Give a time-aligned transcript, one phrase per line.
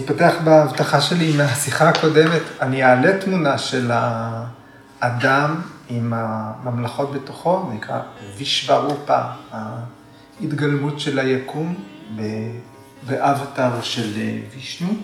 [0.00, 3.90] פותח בהבטחה שלי מהשיחה הקודמת, אני אעלה תמונה של
[5.00, 8.00] האדם עם הממלכות בתוכו, נקרא
[8.38, 9.22] וישוורופא,
[9.52, 11.74] ההתגלמות של היקום
[13.06, 14.12] באבטר של
[14.54, 14.94] וישנו.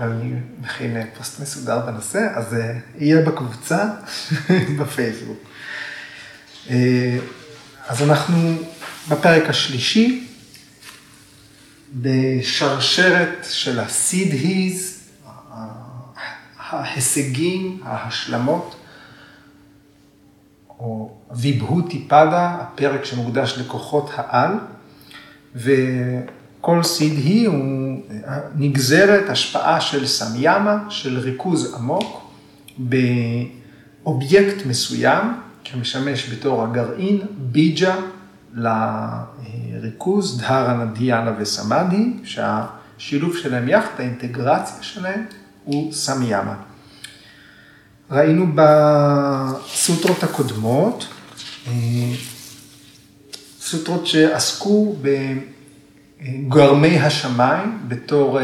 [0.00, 2.56] אני מכין פוסט מסודר בנושא, אז
[2.98, 3.84] יהיה בקבוצה
[4.80, 5.38] בפייסבוק.
[7.88, 8.56] אז אנחנו
[9.08, 10.27] בפרק השלישי,
[11.94, 15.08] בשרשרת של הסיד-היז,
[16.70, 18.76] ההישגים, ההשלמות,
[20.78, 24.52] או ויבהותי פדה, הפרק שמוקדש לכוחות העל,
[25.54, 28.02] וכל סיד-הי הוא
[28.56, 32.30] נגזרת השפעה של סמיאמה, של ריכוז עמוק,
[32.78, 37.96] באובייקט מסוים, שמשמש בתור הגרעין, ביג'ה,
[38.58, 45.24] לריכוז, דהרנה, דיאנה וסמאדי, שהשילוב שלהם יחד, האינטגרציה שלהם,
[45.64, 46.54] הוא סמיאמה.
[48.10, 51.06] ראינו בסוטרות הקודמות,
[53.60, 54.96] סוטרות שעסקו
[56.20, 58.38] בגרמי השמיים בתור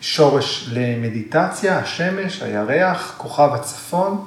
[0.00, 4.24] שורש למדיטציה, השמש, הירח, כוכב הצפון,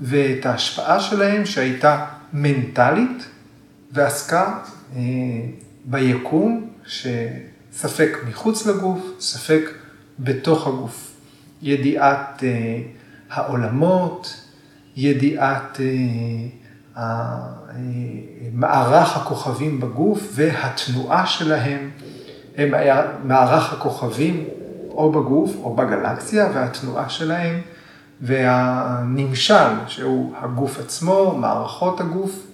[0.00, 3.24] ואת ההשפעה שלהם שהייתה מנטלית,
[3.92, 4.58] ועסקה
[5.84, 9.70] ביקום, שספק מחוץ לגוף, ספק
[10.18, 11.12] בתוך הגוף.
[11.62, 12.42] ידיעת
[13.30, 14.46] העולמות,
[14.96, 15.80] ידיעת
[18.52, 21.90] מערך הכוכבים בגוף והתנועה שלהם,
[22.56, 24.44] הם היה מערך הכוכבים
[24.90, 27.60] או בגוף או בגלקסיה והתנועה שלהם
[28.20, 32.46] והנמשל שהוא הגוף עצמו, מערכות הגוף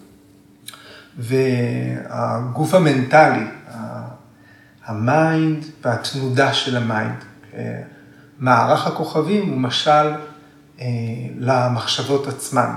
[1.19, 3.45] והגוף המנטלי,
[4.87, 7.25] ה mind והתנודה של ה mind.
[8.39, 10.13] מערך הכוכבים הוא משל
[11.39, 12.75] למחשבות עצמן.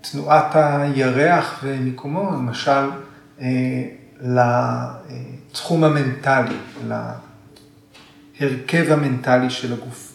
[0.00, 2.90] תנועת הירח ומיקומו הוא משל
[4.20, 6.56] לתחום המנטלי,
[8.40, 10.12] להרכב המנטלי של הגוף.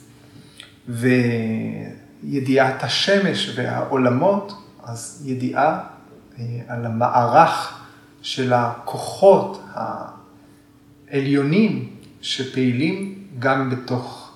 [2.24, 4.54] וידיעת השמש והעולמות,
[4.84, 5.80] אז ידיעה
[6.68, 7.80] על המערך
[8.22, 9.66] של הכוחות
[11.10, 11.90] העליונים
[12.22, 14.32] שפעילים גם בתוך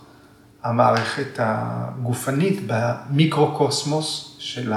[0.64, 4.74] המערכת הגופנית, במיקרו-קוסמוס של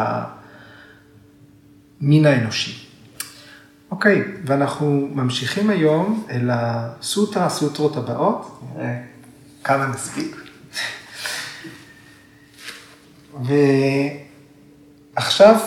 [2.01, 2.87] המין האנושי.
[3.91, 9.01] אוקיי, ואנחנו ממשיכים היום אל הסוטרה, הסוטרות הבאות, נראה
[9.65, 10.37] כמה נספיק.
[13.47, 13.53] ו...
[15.17, 15.61] עכשיו,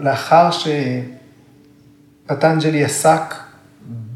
[0.00, 0.50] לאחר
[2.26, 3.34] שפטנג'לי עסק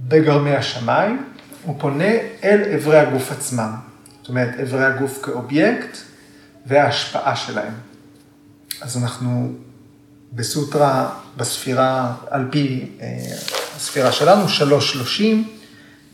[0.08, 1.24] בגרמי השמיים,
[1.64, 2.10] הוא פונה
[2.44, 3.74] אל אברי הגוף עצמם.
[4.20, 5.98] זאת אומרת, אברי הגוף כאובייקט
[6.66, 7.72] וההשפעה שלהם.
[8.80, 9.52] אז אנחנו
[10.32, 12.90] בסוטרה, בספירה, על פי
[13.76, 15.48] הספירה שלנו, שלוש שלושים,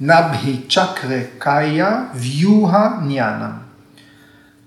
[0.01, 3.64] נבהי צ'קרה קאיה ויוהה ניאנה.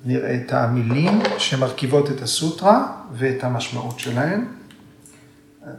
[0.08, 4.46] נראה את המילים שמרכיבות את הסוטרה ואת המשמעות שלהן.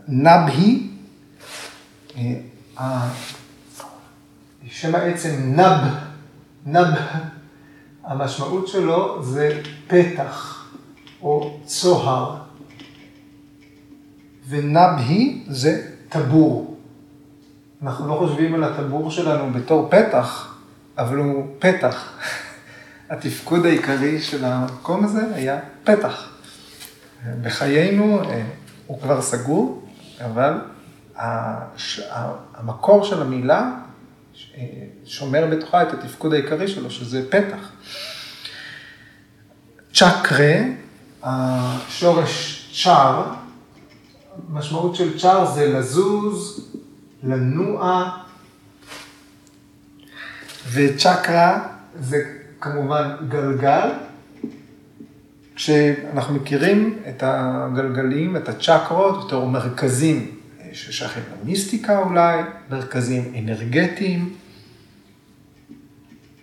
[0.09, 0.89] נבהי,
[4.67, 5.95] שם העצם נב,
[6.67, 6.95] נב,
[8.05, 10.69] המשמעות שלו זה פתח
[11.23, 12.37] או צוהר.
[14.49, 16.77] ונבהי זה טבור.
[17.83, 20.59] אנחנו לא חושבים על הטבור שלנו בתור פתח,
[20.99, 22.13] אבל הוא פתח.
[23.11, 26.29] התפקוד העיקרי של המקום הזה היה פתח.
[27.43, 28.21] בחיינו
[28.87, 29.89] הוא כבר סגור,
[30.25, 30.53] אבל
[32.55, 33.71] המקור של המילה
[35.05, 37.73] שומר בתוכה את התפקוד העיקרי שלו, שזה פתח.
[39.95, 40.55] צ'קרה,
[41.23, 43.25] השורש צ'אר,
[44.51, 46.71] משמעות של צ'אר זה לזוז,
[47.23, 48.11] לנוע,
[50.73, 51.69] וצ'קרה
[52.01, 53.91] זה כמובן גלגל,
[55.55, 60.39] כשאנחנו מכירים את הגלגלים, את הצ'קרות, בתור מרכזים
[60.73, 62.41] ששייכים למיסטיקה אולי,
[62.71, 64.35] מרכזים אנרגטיים,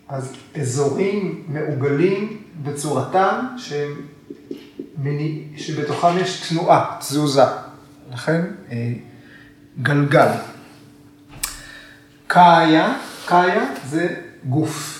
[0.07, 3.91] אז אזורים מעוגלים בצורתם שהם,
[5.57, 7.43] שבתוכם יש תנועה, תזוזה,
[8.13, 8.41] לכן
[9.81, 10.27] גלגל.
[12.27, 12.93] קאיה,
[13.25, 14.15] קאיה זה
[14.49, 14.94] גוף.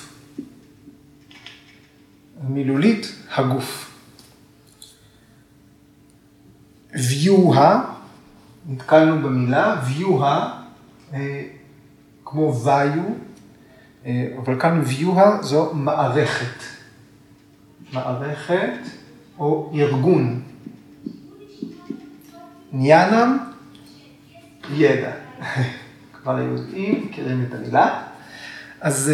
[2.50, 3.92] מילולית, הגוף.
[6.94, 7.82] ויוה,
[8.70, 10.62] נתקלנו במילה, ויוה,
[12.26, 13.04] כמו ויו,
[14.38, 16.64] אבל כאן ויוה זו מערכת.
[17.94, 18.80] מערכת
[19.40, 20.42] או ארגון.
[22.72, 23.38] ניאנם,
[24.74, 25.12] ידע.
[26.14, 28.04] כבר יודעים, מכירים את המילה.
[28.82, 29.12] אז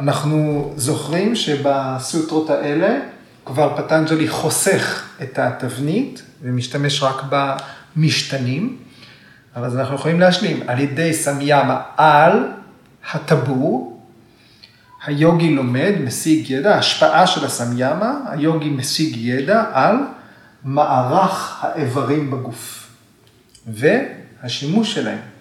[0.00, 2.98] אנחנו זוכרים שבסוטרות האלה
[3.44, 8.76] כבר פטנג'לי חוסך את התבנית ומשתמש רק במשתנים,
[9.56, 12.48] אבל אז אנחנו יכולים להשלים על ידי סמיאמה על
[13.12, 14.02] הטבור,
[15.06, 19.96] היוגי לומד, משיג ידע, השפעה של הסמיאמה, היוגי משיג ידע על
[20.64, 22.88] מערך האיברים בגוף
[23.66, 25.35] והשימוש שלהם.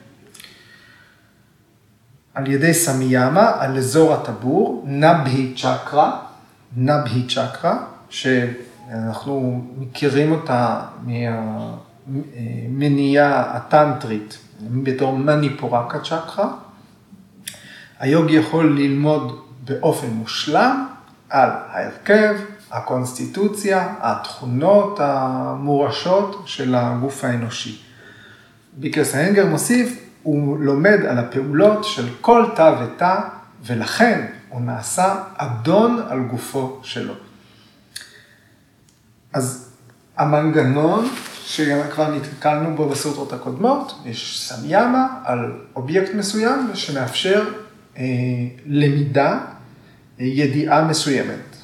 [2.35, 6.19] על ידי סמיאמה, על אזור הטבור, נבהי צ'קרה,
[6.77, 7.77] נבהי צ'קרה,
[8.09, 10.81] שאנחנו מכירים אותה
[12.07, 16.47] מהמניעה הטנטרית בתור מניפורקה צ'קרה.
[17.99, 20.87] היוגי יכול ללמוד באופן מושלם
[21.29, 22.35] על ההרכב,
[22.71, 27.81] הקונסטיטוציה, התכונות המורשות של הגוף האנושי.
[28.73, 33.19] ביקרס האנגר מוסיף, הוא לומד על הפעולות של כל תא ותא,
[33.65, 37.13] ולכן הוא נעשה אדון על גופו שלו.
[39.33, 39.69] אז
[40.17, 41.09] המנגנון
[41.45, 47.43] שכבר נתקלנו בו בסוטרות הקודמות, יש סמיאמה על אובייקט מסוים שמאפשר
[47.97, 48.03] אה,
[48.65, 49.39] למידה,
[50.19, 51.55] אה, ידיעה מסוימת.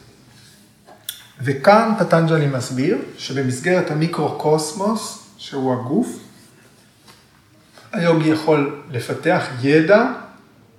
[1.41, 6.19] וכאן פטנג'לי מסביר שבמסגרת המיקרו-קוסמוס, שהוא הגוף,
[7.91, 10.11] היוגי יכול לפתח ידע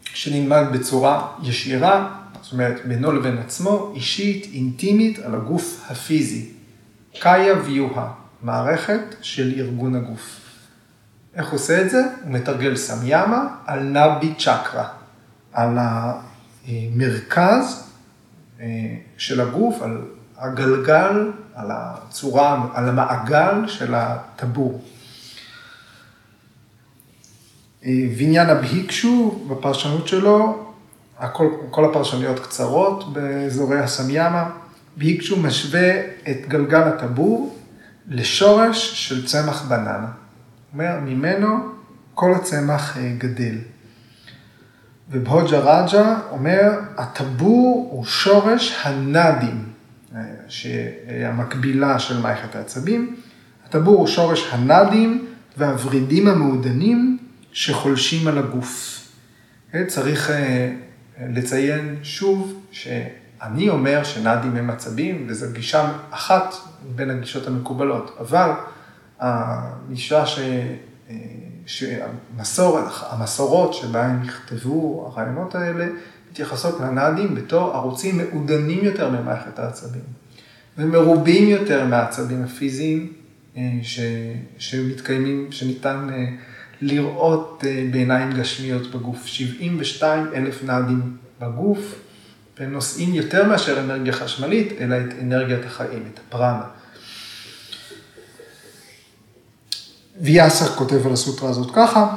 [0.05, 6.49] שנלמד בצורה ישירה, זאת אומרת בינו לבין עצמו, אישית, אינטימית, על הגוף הפיזי.
[7.21, 8.13] קאיה ויוהה,
[8.43, 10.41] מערכת של ארגון הגוף.
[11.35, 12.03] איך עושה את זה?
[12.23, 14.89] הוא מתרגל סמיאמה על נבי צ'קרה,
[15.53, 15.79] על
[16.69, 17.89] המרכז
[18.61, 18.67] אה,
[19.17, 20.01] של הגוף, על
[20.39, 24.83] הגלגל, על הצורה, על המעגל של הטבור.
[27.85, 30.67] ויניאן הבהיקשו, בפרשנות שלו,
[31.19, 34.51] הכל, כל הפרשנויות קצרות באזורי הסמיאמה,
[34.97, 36.01] בהיקשו משווה
[36.31, 37.59] את גלגל הטבור
[38.09, 40.09] לשורש של צמח בננה.
[40.73, 41.59] אומר, ממנו
[42.15, 43.55] כל הצמח אה, גדל.
[45.11, 49.65] ובהוג'ה רג'ה אומר, הטבור הוא שורש הנדים,
[50.15, 53.17] אה, שהמקבילה של מערכת העצבים.
[53.67, 55.27] הטבור הוא שורש הנדים
[55.57, 57.12] והוורידים המעודנים
[57.53, 59.03] שחולשים על הגוף.
[59.73, 60.73] כן, צריך אה,
[61.19, 66.55] לציין שוב שאני אומר שנאדים הם עצבים, וזו גישה אחת
[66.95, 68.51] בין הגישות המקובלות, אבל
[69.21, 70.39] הגישה ש...
[71.11, 71.17] אה,
[71.67, 75.87] שהמסורת, המסורות שבהן נכתבו הרעיונות האלה,
[76.31, 80.03] מתייחסות לנאדים בתור ערוצים מעודנים יותר ממערכת העצבים,
[80.79, 83.13] ומרובים יותר מהעצבים הפיזיים
[83.57, 84.01] אה, ש...
[84.59, 86.09] שמתקיימים, שניתן
[86.83, 89.27] לראות אה, בעיניים גשמיות בגוף.
[89.27, 91.95] 72 אלף נעדים בגוף,
[92.61, 96.65] ונושאים יותר מאשר אנרגיה חשמלית, אלא את אנרגיית החיים, את הפרנה.
[100.21, 102.17] ויאסר כותב על הסוטרה הזאת ככה,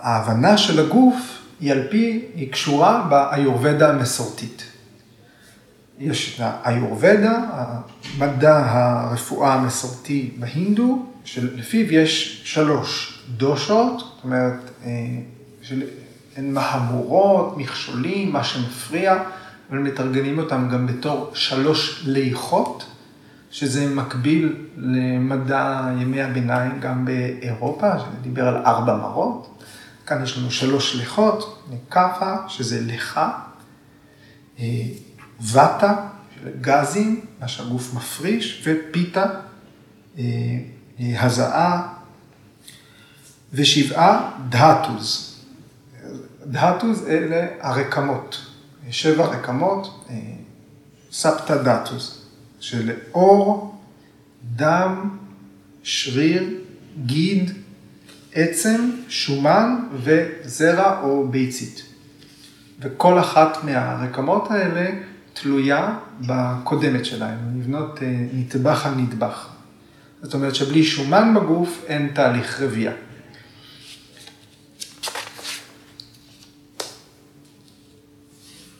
[0.00, 1.16] ההבנה של הגוף
[1.60, 4.71] היא על פי, היא קשורה באיורבדה המסורתית.
[6.02, 7.44] יש את האיורבדה,
[8.18, 14.90] מדע הרפואה המסורתי בהינדו, שלפיו יש שלוש דושות, זאת אומרת, אה,
[16.36, 19.22] הן מהמורות, מכשולים, מה שמפריע,
[19.70, 22.84] אבל מתרגמים אותם גם בתור שלוש ליכות,
[23.50, 29.58] שזה מקביל למדע ימי הביניים גם באירופה, שדיבר על ארבע מרות.
[30.06, 33.38] כאן יש לנו שלוש ליכות, נקפה, שזה ליכה,
[35.56, 35.94] אה,
[36.34, 39.26] של גזים, מה שהגוף מפריש, ופיתה,
[40.18, 40.24] אה,
[41.00, 41.94] אה, הזעה,
[43.52, 45.36] ושבעה dhatus.
[46.46, 48.46] dhatus אלה הרקמות,
[48.90, 50.16] שבע רקמות, אה,
[51.12, 52.22] sapta dhatus,
[52.60, 53.80] של אור,
[54.56, 55.18] דם,
[55.82, 56.54] שריר,
[57.06, 57.52] גיד,
[58.34, 61.82] עצם, שומן וזרע או ביצית.
[62.80, 64.90] וכל אחת מהרקמות האלה
[65.32, 69.48] תלויה בקודמת שלהם, לבנות אה, נטבח על נטבח.
[70.22, 72.92] זאת אומרת שבלי שומן בגוף אין תהליך רבייה.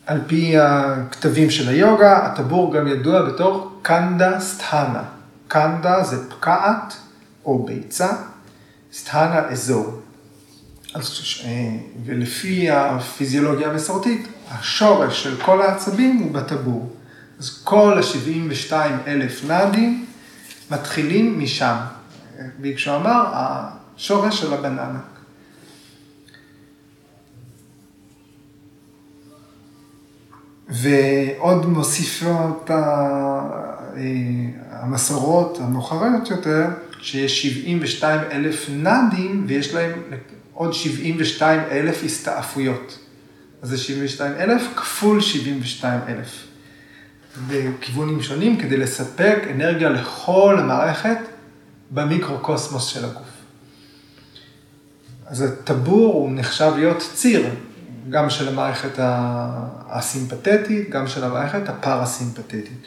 [0.06, 5.04] על פי הכתבים של היוגה, הטבור גם ידוע בתור קנדה סטהנה.
[5.49, 6.94] קנדה זה פקעת
[7.44, 8.09] או ביצה,
[8.92, 10.01] סטהנה אזור.
[10.94, 11.20] אז,
[12.04, 16.96] ולפי הפיזיולוגיה המסורתית, השורש של כל העצבים הוא בטבור.
[17.38, 18.72] אז כל ה-72
[19.06, 20.06] אלף נאדים
[20.70, 21.76] מתחילים משם.
[22.61, 25.00] וכשהוא אמר, השורש של הבננה.
[30.68, 32.70] ועוד מוסיפות
[34.70, 36.66] המסורות המאוחרות יותר,
[37.00, 39.92] שיש 72 אלף נאדים ויש להם
[40.54, 42.99] עוד 72 אלף הסתעפויות.
[43.62, 46.47] אז זה 72 אלף כפול 72 אלף.
[47.49, 51.18] בכיוונים שונים כדי לספק אנרגיה לכל המערכת
[51.90, 53.32] במיקרוקוסמוס של הגוף.
[55.26, 57.47] אז הטבור הוא נחשב להיות ציר,
[58.11, 58.99] גם של המערכת
[59.88, 62.87] הסימפתטית, גם של המערכת הפרסימפתטית.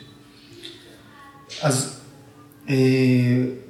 [1.61, 1.99] אז
[2.69, 2.75] אה,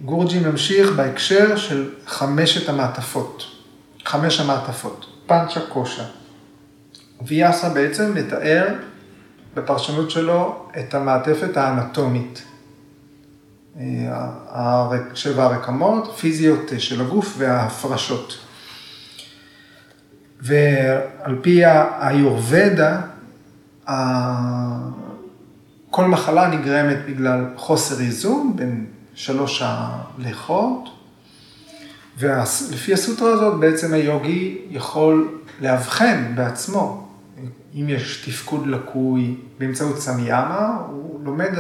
[0.06, 3.55] גורג'י ממשיך בהקשר של חמשת המעטפות,
[4.06, 6.04] חמש המעטפות, פאנצ'ה קושה.
[7.22, 8.68] ויאסה בעצם מתאר
[9.54, 12.44] בפרשנות שלו את המעטפת האנטומית.
[13.80, 18.38] אה, שבע הרקמות, פיזיות של הגוף וההפרשות.
[20.42, 23.02] ועל פי האיורבדה,
[25.90, 30.90] כל מחלה נגרמת בגלל חוסר איזון בין שלוש הלכות,
[32.18, 37.08] ולפי הסוטרה הזאת בעצם היוגי יכול לאבחן בעצמו,
[37.76, 41.52] אם יש תפקוד לקוי באמצעות סמיאמה, הוא לומד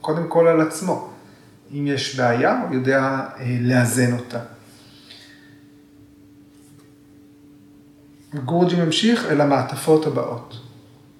[0.00, 1.10] קודם כל על עצמו.
[1.72, 3.00] אם יש בעיה, הוא יודע
[3.40, 4.38] אה, לאזן אותה.
[8.44, 10.60] גורג'י ממשיך אל המעטפות הבאות.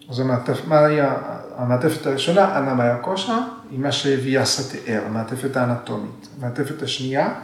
[0.09, 1.17] אז המעטפ, היה
[1.57, 3.39] המעטפת הראשונה, אנה מאיה קושה,
[3.71, 6.29] היא מה שוויאסה תיאר, המעטפת האנטומית.
[6.39, 7.35] המעטפת השנייה,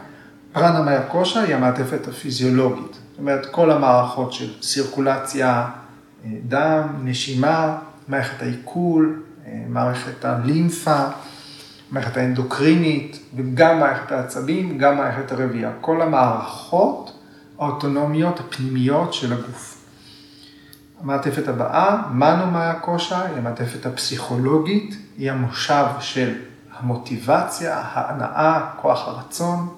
[0.55, 2.91] פרנה מאיה קושה, היא המעטפת הפיזיולוגית.
[2.91, 5.69] זאת אומרת, כל המערכות של סירקולציה,
[6.25, 11.05] אה, דם, נשימה, מערכת העיכול, אה, מערכת הלימפה,
[11.91, 15.71] מערכת האנדוקרינית, וגם מערכת העצבים, גם מערכת הרבייה.
[15.81, 17.19] כל המערכות
[17.59, 19.85] האוטונומיות הפנימיות של הגוף.
[21.01, 26.35] המעטפת הבאה, מנו מאיה קושה, היא המעטפת הפסיכולוגית, היא המושב של
[26.79, 29.74] המוטיבציה, ההנאה, כוח הרצון.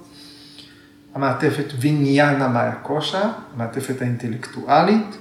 [1.17, 5.17] המעטפת ויניאנה מאיה קושה, המעטפת האינטלקטואלית,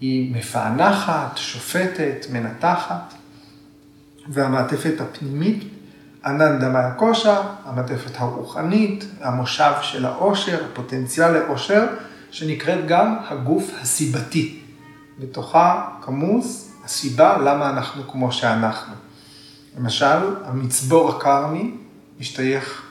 [0.00, 3.14] היא מפענחת, שופטת, מנתחת.
[4.28, 5.64] והמעטפת הפנימית,
[6.26, 11.86] אננדה מאיה קושה, המעטפת הרוחנית, המושב של העושר, הפוטנציאל לעושר,
[12.30, 14.60] שנקראת גם הגוף הסיבתי.
[15.18, 18.94] בתוכה כמוס הסיבה למה אנחנו כמו שאנחנו.
[19.78, 21.74] למשל, המצבור הקרמי
[22.20, 22.82] משתייך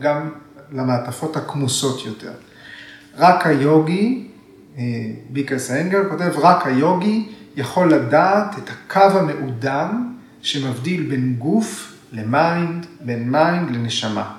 [0.00, 0.30] גם
[0.74, 2.32] למעטפות הכמוסות יותר.
[3.16, 4.28] רק היוגי,
[4.78, 4.82] אה,
[5.30, 9.90] בי.קיי.אס איינגאר כותב, רק היוגי יכול לדעת את הקו המעודן
[10.42, 14.32] שמבדיל בין גוף ל mind, בין mind לנשמה,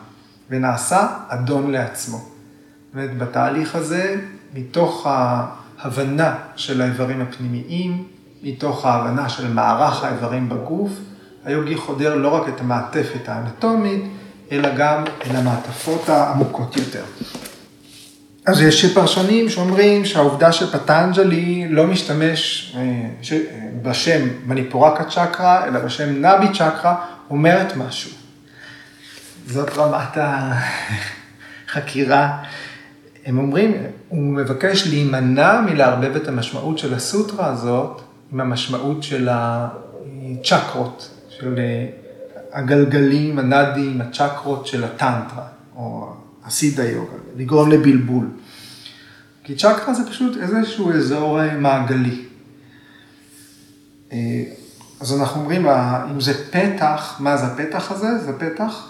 [0.50, 2.18] ונעשה אדון לעצמו.
[2.18, 4.22] זאת אומרת, בתהליך הזה,
[4.54, 8.04] מתוך ההבנה של האיברים הפנימיים,
[8.44, 10.92] מתוך ההבנה של מערך האיברים בגוף,
[11.46, 14.04] היוגי חודר לא רק את המעטפת האנטומית,
[14.52, 17.04] אלא גם אל המעטפות העמוקות יותר.
[18.46, 22.82] אז יש פרשנים שאומרים שהעובדה שפטנג'לי לא משתמש אה,
[23.32, 23.40] אה,
[23.82, 26.96] בשם מניפורקה צ'קרה, אלא בשם נבי צ'קרה,
[27.30, 28.12] אומרת משהו.
[29.48, 30.18] זאת רמת
[31.68, 32.38] החקירה.
[33.26, 33.74] הם אומרים,
[34.10, 38.02] הוא מבקש להימנע מלערבב את המשמעות של הסוטרה הזאת
[38.34, 41.60] עם המשמעות של הצ'קרות, של
[42.56, 46.14] הגלגלים, הנאדים, הצ'קרות של הטנטרה, או
[46.46, 48.28] הסידה יוגה, לגרום לבלבול.
[49.44, 52.26] כי צ'קרה זה פשוט איזשהו אזור אה, מעגלי.
[54.12, 54.44] אה,
[55.02, 55.68] אז אנחנו אומרים,
[56.12, 58.18] אם זה פתח, מה זה הפתח הזה?
[58.18, 58.90] זה פתח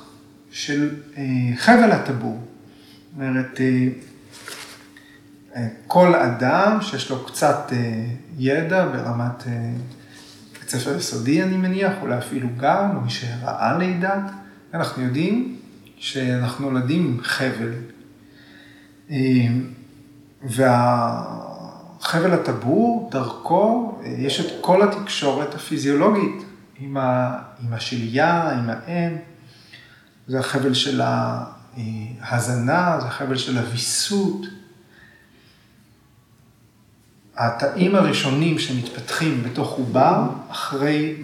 [0.51, 1.24] של אה,
[1.57, 2.39] חבל הטבור.
[2.39, 3.60] זאת אומרת,
[5.88, 7.72] כל אדם שיש לו קצת
[8.38, 9.43] ידע ברמת
[10.79, 14.20] ספר יסודי, אני מניח, אולי אפילו גם, מי שראה לידה,
[14.74, 15.60] אנחנו יודעים
[15.98, 17.74] שאנחנו נולדים חבל.
[20.44, 26.46] והחבל הטבור, דרכו, יש את כל התקשורת הפיזיולוגית
[26.79, 29.17] עם, ה, עם השלייה, עם האם.
[30.27, 31.01] זה החבל של
[32.22, 34.46] ההזנה, זה החבל של הוויסות.
[37.38, 41.15] התאים הראשונים שמתפתחים בתוך עובר, אחרי,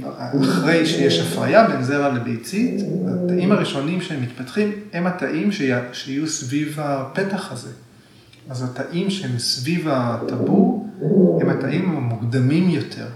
[0.44, 5.50] אחרי שיש הפריה בין זרע לביצית, התאים הראשונים שמתפתחים הם התאים
[5.94, 7.70] שיהיו סביב הפתח הזה.
[8.50, 10.90] אז התאים שהם סביב הטבור
[11.42, 13.08] הם התאים המוקדמים יותר.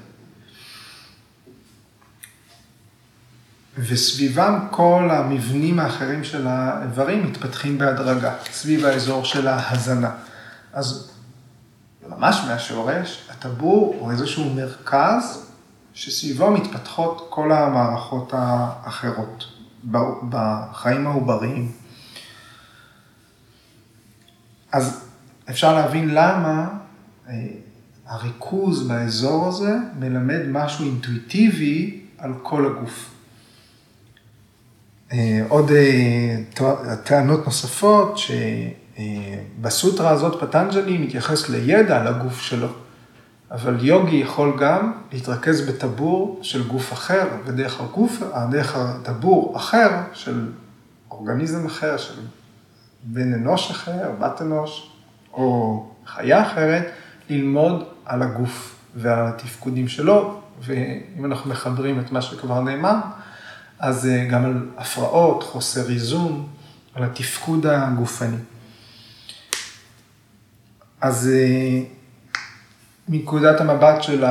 [3.78, 10.12] וסביבם כל המבנים האחרים של האיברים מתפתחים בהדרגה, סביב האזור של ההזנה.
[10.74, 11.15] אז
[12.10, 15.46] ממש מהשורש, הטבור הוא איזשהו מרכז
[15.94, 19.46] שסביבו מתפתחות כל המערכות האחרות
[20.30, 21.72] בחיים העובריים.
[24.72, 25.06] אז
[25.50, 26.68] אפשר להבין למה
[27.30, 27.34] אה,
[28.08, 33.10] הריכוז באזור הזה מלמד משהו אינטואיטיבי על כל הגוף.
[35.12, 38.18] אה, עוד אה, טענות נוספות,
[38.98, 42.68] שבסוטרה הזאת פטנג'לי מתייחס לידע על הגוף שלו,
[43.52, 50.48] אבל יוגי יכול גם להתרכז בטבור של גוף אחר, ודרך הגוף, דרך הטבור אחר של
[51.12, 52.14] אורגניזם אחר, של
[53.04, 54.90] בן אנוש אחר, בת אנוש,
[55.34, 56.92] או חיה אחרת,
[57.30, 62.96] ללמוד על הגוף ועל התפקודים שלו, ואם אנחנו מחברים את מה שכבר נאמר,
[63.80, 66.48] אז אה, גם על הפרעות, חוסר איזון,
[66.94, 68.38] על התפקוד הגופני.
[71.02, 71.82] אז אה,
[73.10, 74.26] מנקודת המבט של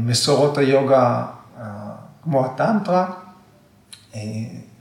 [0.00, 1.26] מסורות היוגה,
[1.60, 1.64] אה,
[2.22, 3.06] כמו הטנטרה,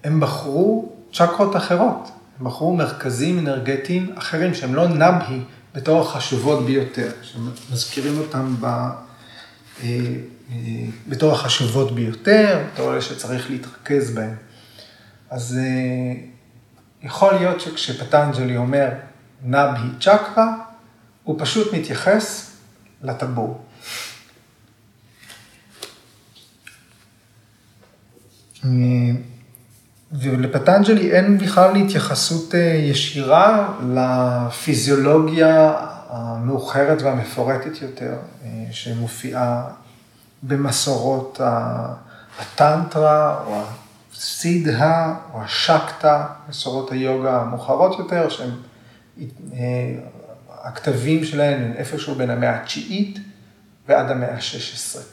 [0.03, 5.41] הם בחרו צ'קרות אחרות, הם בחרו מרכזים אנרגטיים אחרים שהם לא נבהי
[5.75, 8.65] בתור החשובות ביותר, שמזכירים אותם ב...
[9.83, 10.55] אה,
[11.07, 14.35] בתור החשובות ביותר, בתור אלה שצריך להתרכז בהן.
[15.29, 16.13] אז אה,
[17.03, 18.89] יכול להיות שכשפטנג'לי אומר
[19.43, 20.55] נבהי צ'קרה,
[21.25, 22.51] הוא פשוט מתייחס
[23.03, 23.61] לטבור.
[28.65, 28.69] אה,
[30.11, 32.53] ולפטנג'לי אין בכלל התייחסות
[32.89, 35.73] ישירה לפיזיולוגיה
[36.09, 38.15] המאוחרת והמפורטת יותר
[38.71, 39.67] שמופיעה
[40.43, 41.41] במסורות
[42.39, 43.61] הטנטרה או
[44.13, 48.49] הסידהה או השקטה, מסורות היוגה המאוחרות יותר, שהן,
[49.53, 49.95] אה,
[50.65, 53.19] הכתבים שלהן הם איפשהו בין המאה התשיעית
[53.87, 54.75] ועד המאה ה-16.
[54.75, 55.05] זאת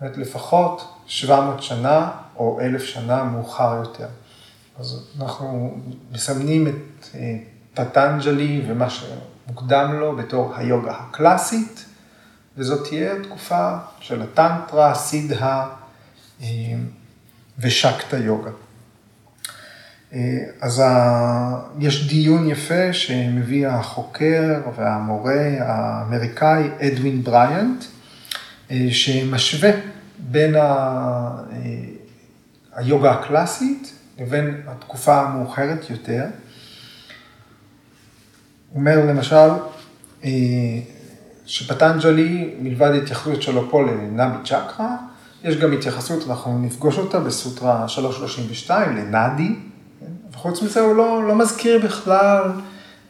[0.00, 4.06] אומרת, לפחות 700 שנה או אלף שנה מאוחר יותר.
[4.78, 5.78] אז אנחנו
[6.12, 7.36] מסמנים את אה,
[7.74, 11.84] פטנג'לי ומה שמוקדם לו בתור היוגה הקלאסית.
[12.56, 15.68] וזאת תהיה תקופה של הטנטרה, סידהה
[16.42, 16.46] אה,
[17.58, 18.50] ושקטה יוגה.
[20.14, 20.82] אה, אז
[21.78, 27.84] יש דיון יפה שמביא החוקר והמורה האמריקאי אדווין בריאנט,
[28.70, 29.70] אה, שמשווה
[30.18, 30.54] בין
[32.74, 36.24] היוגה הקלאסית לבין התקופה המאוחרת יותר.
[38.74, 39.48] אומר למשל,
[41.46, 44.96] שפטנג'לי, מלבד התייחסות שלו פה לנבי צ'קרה,
[45.44, 49.54] יש גם התייחסות, אנחנו נפגוש אותה בסוטרה 332 לנאדי,
[50.32, 52.42] וחוץ מזה הוא לא, לא מזכיר בכלל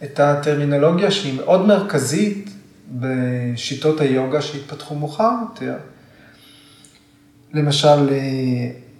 [0.04, 2.50] את הטרמינולוגיה שהיא מאוד מרכזית
[2.92, 5.74] בשיטות היוגה שהתפתחו מאוחר יותר.
[7.52, 8.08] למשל,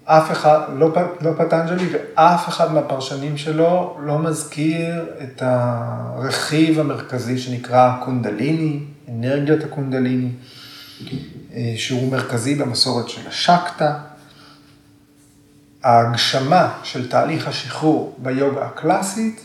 [0.04, 7.92] אף אחד, לא, לא פטנג'לי ואף אחד מהפרשנים שלו לא מזכיר את הרכיב המרכזי שנקרא
[8.04, 10.30] קונדליני, אנרגיית הקונדליני,
[11.54, 13.98] אה, שהוא מרכזי במסורת של השקטה.
[15.82, 19.44] ההגשמה של תהליך השחרור ביוגה הקלאסית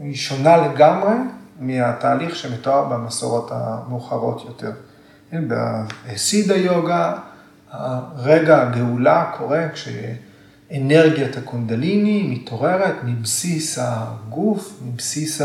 [0.00, 1.14] היא שונה לגמרי
[1.60, 4.72] מהתהליך שמתואר במסורות המאוחרות יותר.
[5.30, 7.14] כן, בסיד היוגה,
[8.16, 15.42] רגע הגאולה קורה כשאנרגיית הקונדליני מתעוררת מבסיס הגוף, מבסיס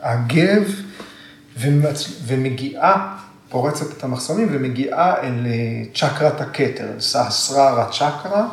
[0.00, 0.62] הגב,
[2.26, 3.16] ומגיעה,
[3.48, 8.48] פורצת את המחסומים ומגיעה אל אה, צ'קרת הכתר, אל סהסררה צ'קרה,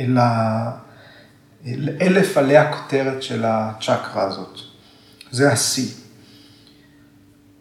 [0.00, 0.70] אל ה...
[2.00, 4.58] אלף עלי הכותרת של הצ'קרה הזאת.
[5.30, 5.94] זה השיא.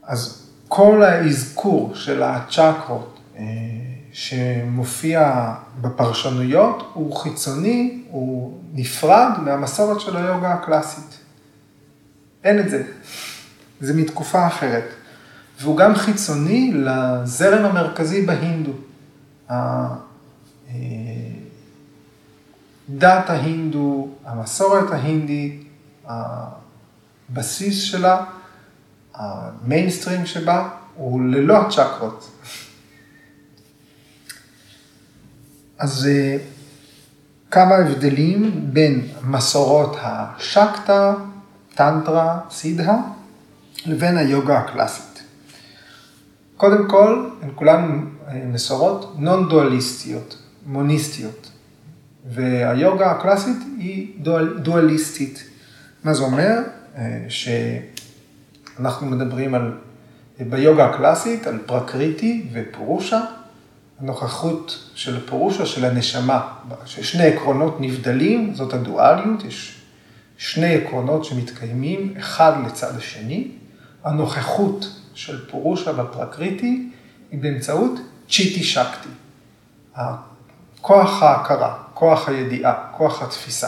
[0.04, 3.44] אז כל האזכור של הצ'קרות אה,
[4.12, 11.18] שמופיע בפרשנויות הוא חיצוני, הוא נפרד מהמסורת של היוגה הקלאסית.
[12.44, 12.84] אין את זה.
[13.82, 14.86] זה מתקופה אחרת.
[15.62, 18.72] והוא גם חיצוני לזרם המרכזי בהינדו.
[22.98, 25.64] דת ההינדו, המסורת ההינדית,
[26.06, 28.24] הבסיס שלה,
[29.14, 32.32] המיינסטרים שבה, הוא ללא הצ'קרות.
[35.78, 36.38] אז אה,
[37.52, 41.14] כמה הבדלים בין מסורות השקטה,
[41.76, 42.98] טנטרה סידהה,
[43.86, 45.24] לבין היוגה הקלאסית.
[46.58, 51.49] קודם כל, הן כולן מסורות נון דואליסטיות, מוניסטיות,
[52.30, 55.44] והיוגה הקלאסית היא דואל, דואליסטית.
[56.04, 56.58] מה זה אומר?
[57.30, 59.78] שאנחנו מדברים על,
[60.40, 63.22] ביוגה הקלאסית, על פרקריטי ופורושה,
[64.00, 66.48] הנוכחות של פורושה, של הנשמה,
[66.86, 69.82] ששני עקרונות נבדלים, זאת הדואליות, יש
[70.38, 73.52] שני עקרונות שמתקיימים אחד לצד השני.
[74.04, 76.90] הנוכחות של פורושה בפרקריטי
[77.32, 79.10] היא באמצעות צ'יטי שקטי,
[80.82, 83.68] כוח ההכרה, כוח הידיעה, כוח התפיסה.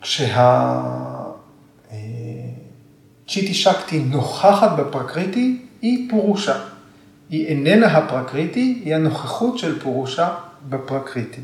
[0.00, 0.34] כשהצ'יטי
[3.54, 6.64] שקטי נוכחת בפרקריטי, היא פורושה.
[7.30, 10.34] היא איננה הפרקריטי, היא הנוכחות של פורושה
[10.68, 11.40] בפרקריטי.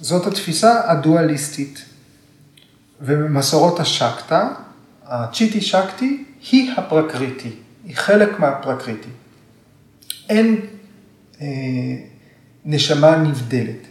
[0.00, 1.84] זאת התפיסה הדואליסטית.
[3.00, 4.48] ובמסורות השקטה,
[5.04, 7.50] הצ'יטי שקטי היא הפרקריטי,
[7.84, 9.08] היא חלק מהפרקריטי.
[10.28, 10.73] אין אה,
[12.64, 13.86] נשמה נבדלת.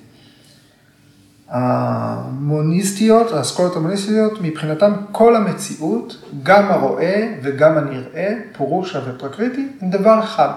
[1.53, 10.49] המוניסטיות, האסכולות המוניסטיות, מבחינתם כל המציאות, גם הרואה וגם הנראה, פורושה ופרקריטי, הם דבר אחד.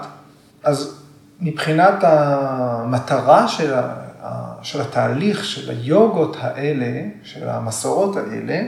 [0.63, 1.01] אז
[1.41, 8.65] מבחינת המטרה של, ה, של התהליך, של היוגות האלה, של המסורות האלה,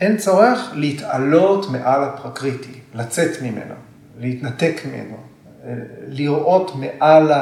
[0.00, 3.74] אין צורך להתעלות מעל הפרקריטי, לצאת ממנו,
[4.20, 5.16] להתנתק ממנו,
[6.08, 7.32] לראות מעל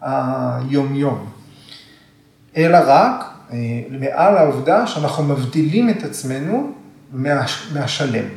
[0.00, 1.30] היומיום.
[2.56, 3.56] אלא רק אה,
[3.90, 6.72] מעל העובדה שאנחנו מבדילים את עצמנו
[7.72, 8.28] מהשלם.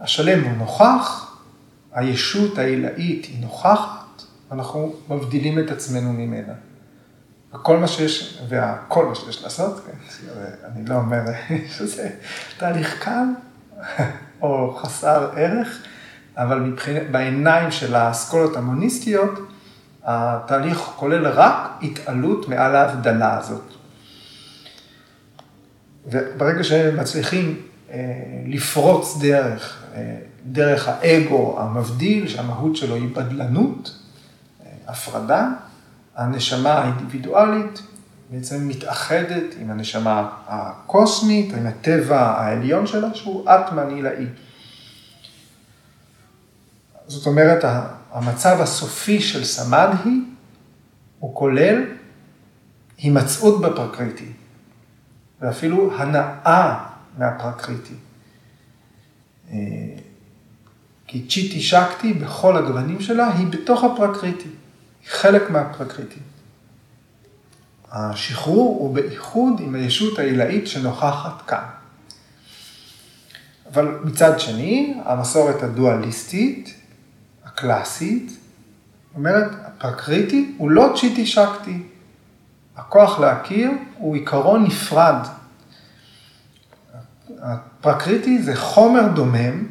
[0.00, 1.36] השלם הוא נוכח,
[1.92, 6.52] הישות העילאית היא נוכחת, אנחנו מבדילים את עצמנו ממנה.
[7.54, 10.26] וכל מה שיש, וכל מה שיש לעשות, כן,
[10.64, 11.20] אני לא אומר
[11.76, 12.10] שזה
[12.58, 13.24] תהליך קל
[14.42, 15.82] או חסר ערך,
[16.38, 19.48] אבל מבחינת, בעיניים של האסכולות המוניסטיות,
[20.04, 23.74] התהליך כולל רק התעלות מעל ההבדלה הזאת.
[26.06, 27.98] וברגע שהם מצליחים אה,
[28.46, 33.94] לפרוץ דרך, אה, דרך האגו המבדיל, שהמהות שלו היא בדלנות,
[34.62, 35.48] אה, הפרדה,
[36.16, 37.82] הנשמה האינדיבידואלית
[38.30, 44.26] בעצם מתאחדת עם הנשמה הקוסמית, עם הטבע העליון שלה, שהוא אטמן עילאי.
[47.08, 47.64] זאת אומרת,
[48.12, 50.20] המצב הסופי של סמדהי
[51.18, 51.84] הוא כולל
[52.98, 54.32] הימצאות בפרקריטי,
[55.40, 56.84] ואפילו הנאה
[57.18, 57.94] מהפרקריטי.
[59.50, 59.56] אה,
[61.06, 64.48] כי צ'יטי שקטי בכל הגוונים שלה היא בתוך הפרקריטי,
[65.02, 66.20] היא חלק מהפרקריטי.
[67.92, 71.64] השחרור הוא באיחוד עם הישות העילאית שנוכחת כאן.
[73.72, 76.77] אבל מצד שני, המסורת הדואליסטית
[77.58, 78.38] הקלאסית,
[79.14, 81.82] אומרת, הפרקריטי הוא לא צ'יטי שקטי.
[82.76, 85.26] הכוח להכיר הוא עיקרון נפרד.
[87.40, 89.66] הפרקריטי זה חומר דומם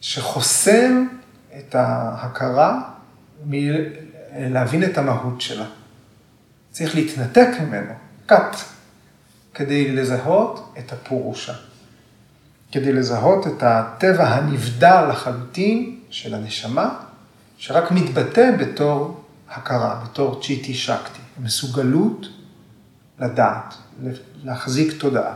[0.00, 1.06] שחוסם
[1.58, 2.80] את ההכרה
[3.46, 5.66] מלהבין את המהות שלה.
[6.70, 7.92] צריך להתנתק ממנו,
[8.26, 8.56] קאט,
[9.54, 11.69] כדי לזהות את הפורושה.
[12.72, 16.94] כדי לזהות את הטבע הנבדל לחלוטין של הנשמה,
[17.58, 22.26] שרק מתבטא בתור הכרה, בתור צ'יטי שקטי, מסוגלות
[23.18, 23.74] לדעת,
[24.44, 25.34] להחזיק תודעה.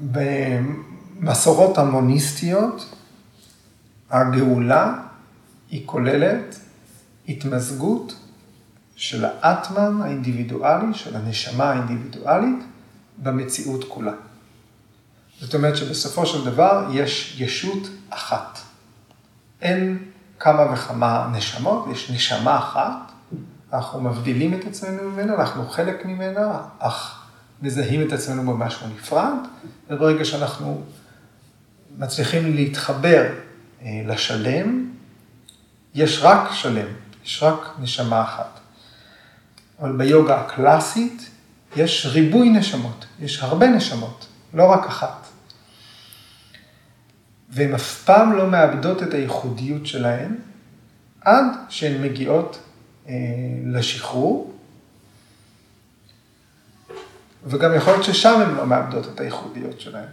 [0.00, 2.94] במסורות המוניסטיות,
[4.10, 4.94] הגאולה
[5.70, 6.58] היא כוללת
[7.28, 8.14] התמזגות
[8.96, 12.58] של האטמן האינדיבידואלי, של הנשמה האינדיבידואלית,
[13.22, 14.12] במציאות כולה.
[15.44, 18.58] זאת אומרת שבסופו של דבר יש ישות אחת.
[19.62, 19.98] אין
[20.40, 23.12] כמה וכמה נשמות, יש נשמה אחת,
[23.72, 27.24] אנחנו מבדילים את עצמנו ממנה, אנחנו חלק ממנה, אך
[27.62, 29.36] מזהים את עצמנו במשהו נפרד,
[29.90, 30.82] וברגע שאנחנו
[31.98, 33.24] מצליחים להתחבר
[33.82, 34.90] אה, לשלם,
[35.94, 36.86] יש רק שלם,
[37.24, 38.60] יש רק נשמה אחת.
[39.80, 41.30] אבל ביוגה הקלאסית
[41.76, 45.23] יש ריבוי נשמות, יש הרבה נשמות, לא רק אחת.
[47.54, 50.34] והן אף פעם לא מאבדות את הייחודיות שלהן,
[51.20, 52.58] עד שהן מגיעות
[53.08, 53.14] אה,
[53.66, 54.54] לשחרור,
[57.46, 60.08] וגם יכול להיות ששם הן לא מאבדות את הייחודיות שלהן.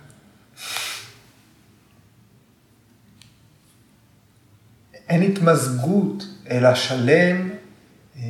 [5.10, 7.49] אין התמזגות, אלא שלם,
[8.15, 8.21] אה,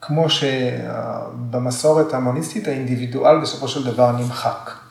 [0.00, 4.81] כמו שבמסורת המוניסטית האינדיבידואל בסופו של דבר נמחק.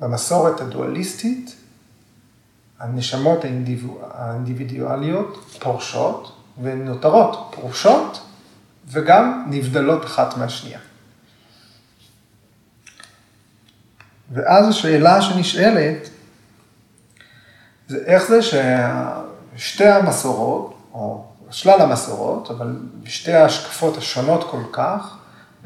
[0.00, 1.56] במסורת הדואליסטית,
[2.78, 3.44] הנשמות
[4.10, 8.20] האינדיבידואליות פורשות והן נותרות פרושות
[8.88, 10.78] וגם נבדלות אחת מהשנייה.
[14.32, 16.08] ואז השאלה שנשאלת,
[17.88, 25.16] זה איך זה ששתי המסורות, או שלל המסורות, אבל שתי ההשקפות השונות כל כך,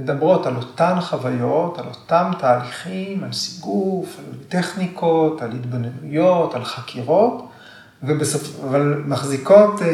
[0.01, 7.49] מדברות על אותן חוויות, על אותם תהליכים, על סיגוף, על טכניקות, על התבוננויות, על חקירות,
[8.03, 8.65] ובסופ...
[8.65, 9.89] אבל מחזיקות אה,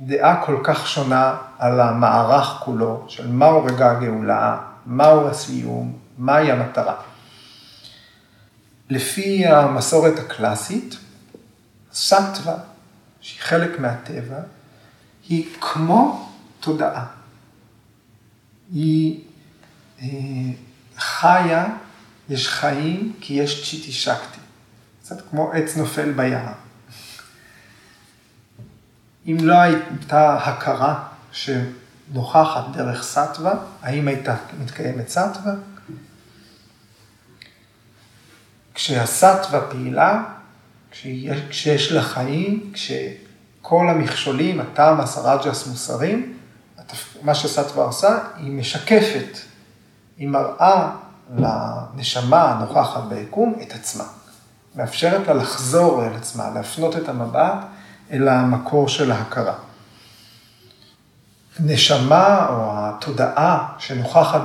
[0.00, 6.94] דעה כל כך שונה על המערך כולו, של מהו רגע הגאולה, מהו הסיום, מהי המטרה.
[8.90, 10.96] לפי המסורת הקלאסית,
[11.92, 12.56] סטווה,
[13.20, 14.36] שהיא חלק מהטבע,
[15.28, 16.28] היא כמו
[16.60, 17.04] תודעה.
[18.72, 19.20] היא
[20.02, 20.06] אה,
[20.98, 21.66] חיה,
[22.28, 24.40] יש חיים, כי יש צ'יטי שקטי.
[25.02, 26.52] קצת כמו עץ נופל ביער.
[29.26, 35.54] אם לא הייתה הכרה שנוכחת דרך סטווה, האם הייתה מתקיימת סטווה?
[38.74, 40.24] כשהסטווה פעילה,
[41.50, 46.38] כשיש לה חיים, כשכל המכשולים, הטעם, הסרג'ס מוסרים,
[47.22, 49.38] מה שסטווה עושה, היא משקפת,
[50.18, 50.90] היא מראה
[51.36, 54.04] לנשמה הנוכחת ביקום את עצמה.
[54.76, 57.58] מאפשרת לה לחזור אל עצמה, להפנות את המבט
[58.10, 59.54] אל המקור של ההכרה.
[61.60, 64.40] נשמה או התודעה שנוכחת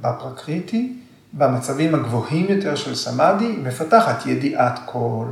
[0.00, 0.96] בפרקריטי,
[1.32, 5.26] במצבים הגבוהים יותר של סמאדי, מפתחת ידיעת כל,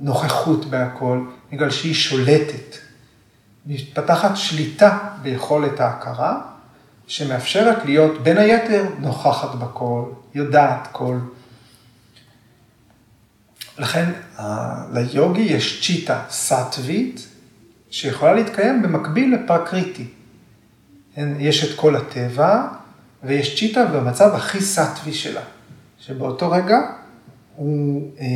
[0.00, 1.20] נוכחות בהכל,
[1.52, 2.76] בגלל שהיא שולטת.
[3.66, 6.40] מתפתחת שליטה ביכולת ההכרה,
[7.06, 11.18] שמאפשרת להיות בין היתר נוכחת בכל, יודעת כל.
[13.78, 14.12] לכן
[14.92, 17.28] ליוגי יש צ'יטה סטווית,
[17.90, 20.06] שיכולה להתקיים במקביל לפרקריטי.
[21.16, 22.68] יש את כל הטבע,
[23.22, 25.40] ויש צ'יטה במצב הכי סטווי שלה,
[25.98, 26.78] שבאותו רגע
[27.56, 28.26] הוא אה,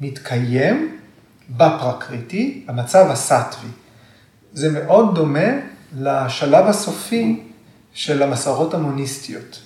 [0.00, 0.98] מתקיים
[1.50, 3.70] בפרקריטי, במצב הסטווי.
[4.54, 5.48] זה מאוד דומה
[5.96, 7.42] לשלב הסופי
[7.92, 9.60] של המסורות המוניסטיות.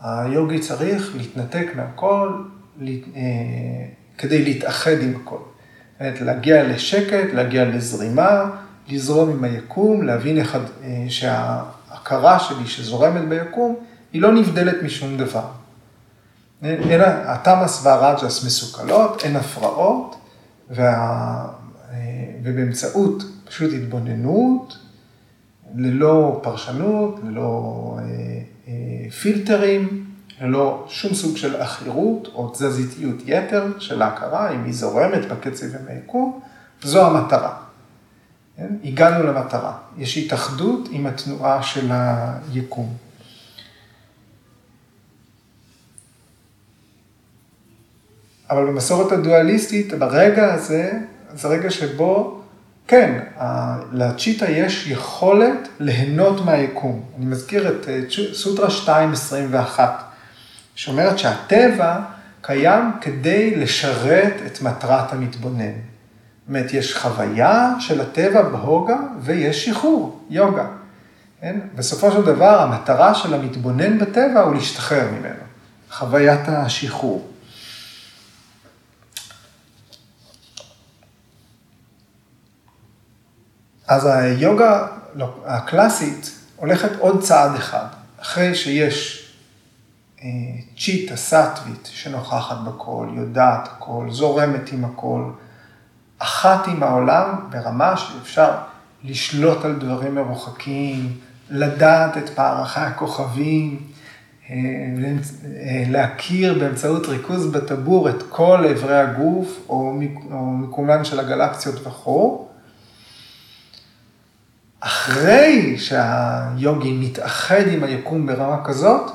[0.00, 2.42] היוגי צריך להתנתק מהכל
[2.82, 2.88] אה,
[4.18, 5.38] כדי להתאחד עם הכל.
[6.00, 8.50] זאת להגיע לשקט, להגיע לזרימה,
[8.88, 13.76] לזרום עם היקום, להבין איך, אה, שההכרה שלי שזורמת ביקום,
[14.12, 15.48] היא לא נבדלת משום דבר.
[16.62, 20.16] אין, התמאס והרג'ס מסוכלות, אין הפרעות,
[20.70, 20.84] וה,
[21.92, 21.96] אה,
[22.42, 24.78] ובאמצעות פשוט התבוננות,
[25.76, 28.04] ללא פרשנות, ללא אה,
[28.68, 30.06] אה, פילטרים,
[30.40, 35.88] ללא שום סוג של עכירות או תזזיתיות יתר של ההכרה, אם היא זורמת בקצב עם
[35.88, 36.40] היקום,
[36.82, 37.56] זו המטרה.
[38.56, 38.74] כן?
[38.84, 39.78] הגענו למטרה.
[39.98, 42.96] יש התאחדות עם התנועה של היקום.
[48.50, 50.92] אבל במסורת הדואליסטית, ברגע הזה,
[51.34, 52.35] זה רגע שבו
[52.86, 53.18] כן,
[53.92, 57.02] לצ'יטה יש יכולת ליהנות מהיקום.
[57.16, 58.00] אני מזכיר את אה,
[58.32, 58.68] סוטרה
[59.76, 59.80] 2.21,
[60.74, 61.98] שאומרת שהטבע
[62.40, 65.64] קיים כדי לשרת את מטרת המתבונן.
[65.64, 70.66] זאת אומרת, יש חוויה של הטבע בהוגה ויש שחרור, יוגה.
[71.40, 71.60] כן?
[71.74, 75.42] בסופו של דבר, המטרה של המתבונן בטבע הוא להשתחרר ממנו,
[75.90, 77.26] חוויית השחרור.
[83.88, 87.86] אז היוגה לא, הקלאסית הולכת עוד צעד אחד.
[88.20, 89.28] אחרי שיש
[90.22, 90.28] אה,
[90.78, 95.22] צ'יטה סטווית שנוכחת בכל, יודעת הכל, זורמת עם הכל,
[96.18, 98.50] אחת עם העולם ברמה שאפשר
[99.04, 101.18] לשלוט על דברים מרוחקים,
[101.50, 103.78] לדעת את פערכי הכוכבים,
[104.50, 109.92] אה, אה, להכיר באמצעות ריכוז בטבור את כל אברי הגוף או
[110.32, 112.45] מיקומן של הגלקסיות וכו'.
[114.86, 119.10] אחרי שהיוגי מתאחד עם היקום ברמה כזאת,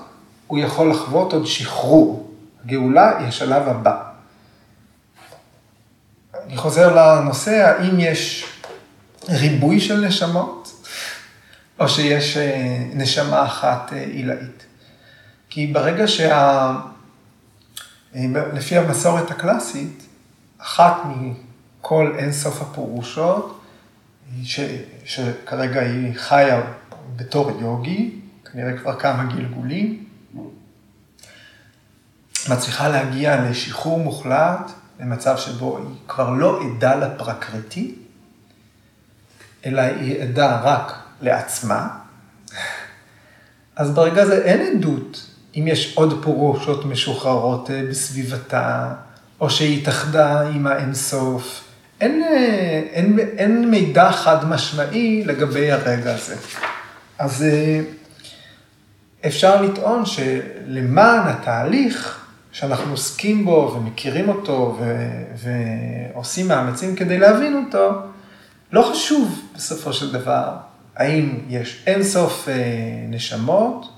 [0.48, 2.32] הוא יכול לחוות עוד שחרור.
[2.66, 4.04] גאולה היא השלב הבא.
[6.46, 8.46] אני חוזר לנושא, האם יש
[9.30, 10.86] ריבוי של נשמות,
[11.80, 14.66] או שיש אה, נשמה אחת אה, עילאית.
[15.50, 16.76] כי ברגע שה...
[18.16, 20.04] אה, לפי המסורת הקלאסית,
[20.58, 23.61] אחת מכל אינסוף הפורושות
[24.44, 24.60] ש,
[25.06, 26.62] שכרגע היא חיה
[27.16, 28.20] בתור יוגי,
[28.52, 30.06] כנראה כבר כמה גלגולים,
[32.50, 37.96] מצליחה להגיע לשחרור מוחלט, למצב שבו היא כבר לא עדה לפרקריטי,
[39.66, 41.88] אלא היא עדה רק לעצמה.
[43.76, 48.94] אז ברגע הזה אין עדות אם יש עוד פורושות משוחררות אה, בסביבתה,
[49.42, 51.61] או שהיא התאחדה עם האינסוף.
[52.02, 56.36] אין, אה, אין, אין מידע חד משמעי לגבי הרגע הזה.
[57.20, 57.82] אז אה,
[59.28, 64.96] אפשר לטעון שלמען התהליך שאנחנו עוסקים בו ומכירים אותו ו,
[65.36, 67.92] ועושים מאמצים כדי להבין אותו,
[68.72, 70.58] לא חשוב בסופו של דבר
[70.96, 72.48] האם יש אינסוף
[73.10, 73.90] נשמות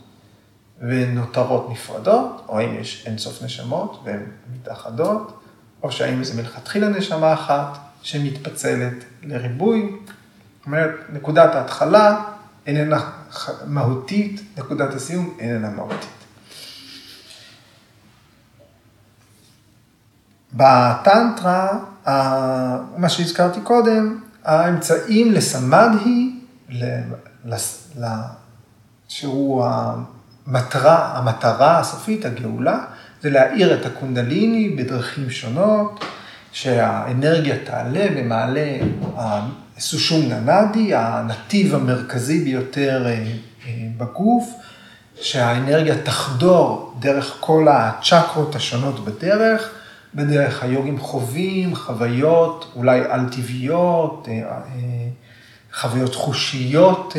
[0.81, 5.39] והן נותרות נפרדות, או האם יש אינסוף נשמות והן מתאחדות,
[5.83, 9.91] או שהאם זה מלכתחילה נשמה אחת שמתפצלת לריבוי.
[10.57, 12.23] זאת אומרת, נקודת ההתחלה
[12.67, 13.09] איננה
[13.65, 16.09] מהותית, נקודת הסיום איננה מהותית.
[20.53, 21.79] בטנטרה,
[22.97, 26.39] מה שהזכרתי קודם, האמצעים לסמדהי,
[29.07, 32.85] שהוא המטרה, המטרה הסופית, הגאולה,
[33.21, 36.05] זה להאיר את הקונדליני בדרכים שונות,
[36.53, 38.77] שהאנרגיה תעלה במעלה
[39.77, 44.53] הסושום ננדי, הנתיב המרכזי ביותר אה, אה, בגוף,
[45.21, 49.69] שהאנרגיה תחדור דרך כל הצ'קרות השונות בדרך,
[50.15, 54.59] בדרך היוגים חווים, חוויות אולי על-טבעיות, אה,
[55.73, 57.13] חוויות חושיות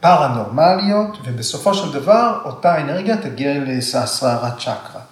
[0.00, 5.11] פרנורמליות, ובסופו של דבר אותה אנרגיה תגיע לסהסררת צ'קרה.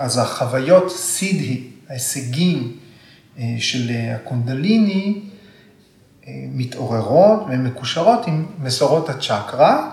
[0.00, 2.76] אז החוויות סידהי, ההישגים
[3.38, 5.20] אה, של הקונדליני,
[6.26, 9.90] אה, מתעוררות והן מקושרות עם מסורות הצ'קרה,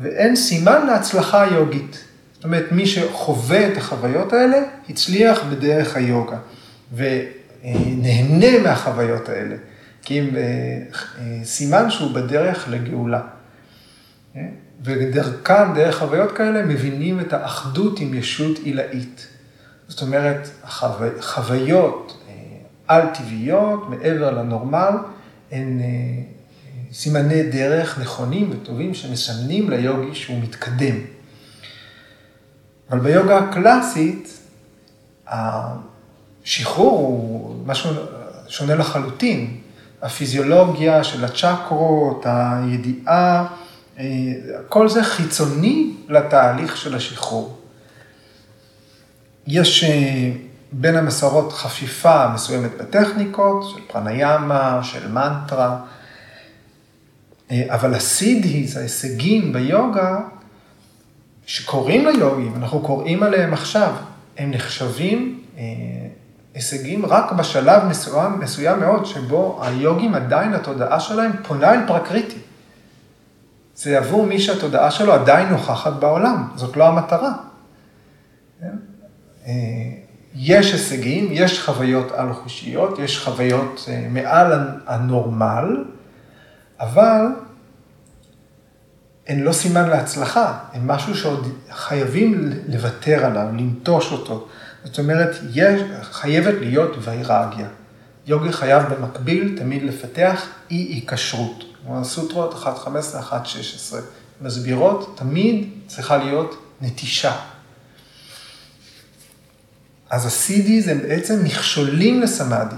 [0.00, 2.04] ואין סימן להצלחה יוגית.
[2.34, 6.38] זאת אומרת, מי שחווה את החוויות האלה, הצליח בדרך היוגה,
[6.94, 9.56] ונהנה מהחוויות האלה,
[10.02, 13.20] כי אה, סימן שהוא בדרך לגאולה.
[14.84, 19.31] ודרכן, דרך חוויות כאלה, מבינים את האחדות עם ישות עילאית.
[19.88, 20.86] זאת אומרת, חו...
[21.20, 22.34] חוויות אה,
[22.88, 24.96] על-טבעיות, מעבר לנורמל,
[25.52, 25.86] הן אה,
[26.92, 30.96] סימני דרך נכונים וטובים שמסמנים ליוגי שהוא מתקדם.
[32.90, 34.38] אבל ביוגה הקלאסית,
[35.26, 37.90] השחרור הוא משהו
[38.48, 39.56] שונה לחלוטין.
[40.02, 43.46] הפיזיולוגיה של הצ'קרות, הידיעה,
[43.98, 44.04] אה,
[44.68, 47.61] כל זה חיצוני לתהליך של השחרור.
[49.46, 50.32] יש אה,
[50.72, 55.78] בין המסורות חפיפה מסוימת בטכניקות, של פרניאמה, של מנטרה,
[57.50, 60.20] אה, אבל הסידהיז, ההישגים ביוגה,
[61.46, 63.94] שקוראים ליוגים, אנחנו קוראים עליהם עכשיו,
[64.38, 65.38] הם נחשבים
[66.54, 72.38] הישגים רק בשלב מסוים, מסוים מאוד, שבו היוגים עדיין, התודעה שלהם פונה אל פרקריטי.
[73.76, 77.32] זה עבור מי שהתודעה שלו עדיין נוכחת בעולם, זאת לא המטרה.
[79.46, 79.52] אה,
[80.34, 84.52] יש הישגים, יש חוויות על-חושיות, יש חוויות אה, מעל
[84.86, 85.84] הנורמל,
[86.80, 87.26] אבל
[89.26, 94.48] הן לא סימן להצלחה, הן משהו שעוד חייבים לוותר עליו, לנטוש אותו.
[94.84, 97.68] זאת אומרת, יש, חייבת להיות ויירגיה.
[98.26, 101.64] יוגי חייב במקביל תמיד לפתח אי-היקשרות.
[101.88, 102.66] הסוטרות 1.15,
[103.30, 103.94] 1.16
[104.40, 107.36] מסבירות, תמיד צריכה להיות נטישה.
[110.12, 112.76] אז ה-CD זה בעצם מכשולים לסמאדי.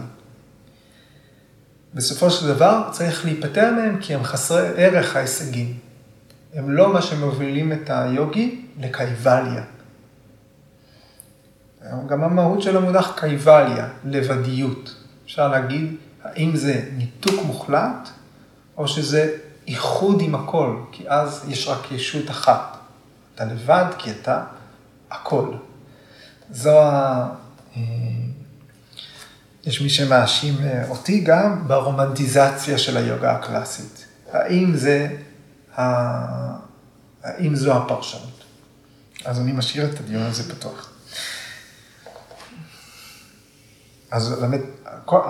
[1.94, 5.78] בסופו של דבר צריך להיפטר מהם כי הם חסרי ערך ההישגים.
[6.54, 9.62] הם לא מה שמובילים את היוגי לקייבליה.
[12.06, 14.94] גם המהות של המונח קייבליה, לבדיות.
[15.24, 18.08] אפשר להגיד, האם זה ניתוק מוחלט
[18.76, 22.76] או שזה איחוד עם הכל, כי אז יש רק ישות אחת.
[23.34, 24.44] אתה לבד כי אתה
[25.10, 25.54] הכל.
[26.50, 27.28] זו ה...
[27.76, 27.82] אה,
[29.66, 34.06] יש מי שמאשים אה, אותי גם ברומנטיזציה של היוגה הקלאסית.
[34.32, 35.08] האם זה,
[35.78, 35.82] ה...
[37.22, 38.44] האם זו הפרשנות?
[39.24, 40.90] אז אני משאיר את הדיון הזה פתוח.
[44.10, 44.60] אז באמת,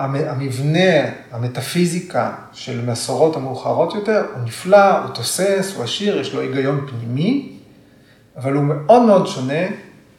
[0.03, 6.87] המבנה, המטאפיזיקה של מסורות המאוחרות יותר, הוא נפלא, הוא תוסס, הוא עשיר, יש לו היגיון
[6.87, 7.57] פנימי,
[8.37, 9.67] אבל הוא מאוד מאוד שונה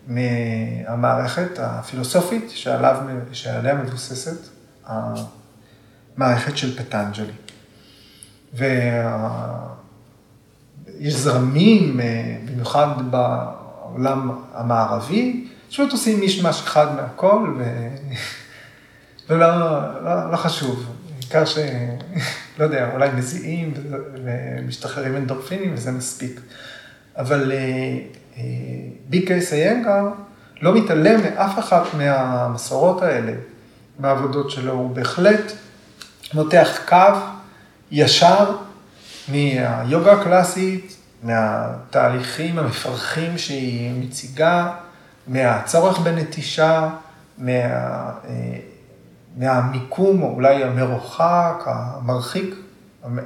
[0.07, 2.97] מהמערכת הפילוסופית שעליו,
[3.33, 4.49] שעליה מבוססת
[4.87, 7.33] המערכת של פטנג'לי.
[8.55, 8.75] ויש
[11.15, 12.01] זרמים,
[12.45, 17.89] במיוחד בעולם המערבי, שפשוט עושים מישמש אחד מהכל, ו...
[19.29, 20.97] ולא לא, לא חשוב.
[21.19, 21.59] בעיקר ש...
[22.59, 23.75] לא יודע, אולי מזיעים
[24.25, 26.41] ומשתחררים אנדורפינים וזה מספיק.
[27.17, 27.53] אבל
[29.09, 30.09] ביקי סיינגר
[30.63, 33.33] לא מתעלם מאף אחת מהמסורות האלה
[33.99, 35.53] בעבודות שלו, הוא בהחלט
[36.35, 37.19] מותח קו
[37.91, 38.57] ישר
[39.29, 44.73] מהיוגה הקלאסית, מהתהליכים המפרכים שהיא מציגה,
[45.27, 46.89] מהצורך בנטישה,
[47.39, 47.53] מה...
[49.37, 52.55] מהמיקום, או אולי המרוחק, המרחיק,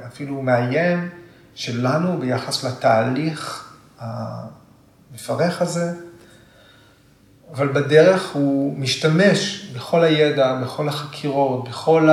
[0.07, 1.09] אפילו מאיים,
[1.55, 3.67] שלנו ביחס לתהליך
[5.11, 5.93] המפרך הזה.
[7.53, 12.09] אבל בדרך הוא משתמש בכל הידע, בכל החקירות, בכל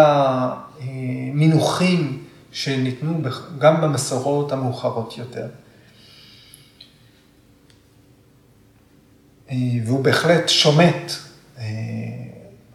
[0.80, 3.22] המינוחים שניתנו
[3.58, 5.46] גם במסורות המאוחרות יותר.
[9.84, 11.12] והוא בהחלט שומט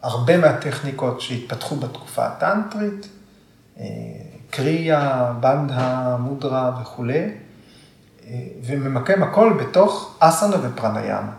[0.02, 3.08] הרבה מהטכניקות שהתפתחו בתקופה הטנטרית,
[3.80, 3.84] אה,
[4.50, 7.28] קריה, בנדה, מודרה וכולי, אה,
[8.66, 11.32] וממקם הכל בתוך אסנה ופרניאמה.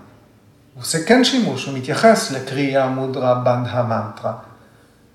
[0.73, 4.33] הוא עושה כן שימוש, הוא מתייחס לקריה, מודרה, בנדה, מנטרה,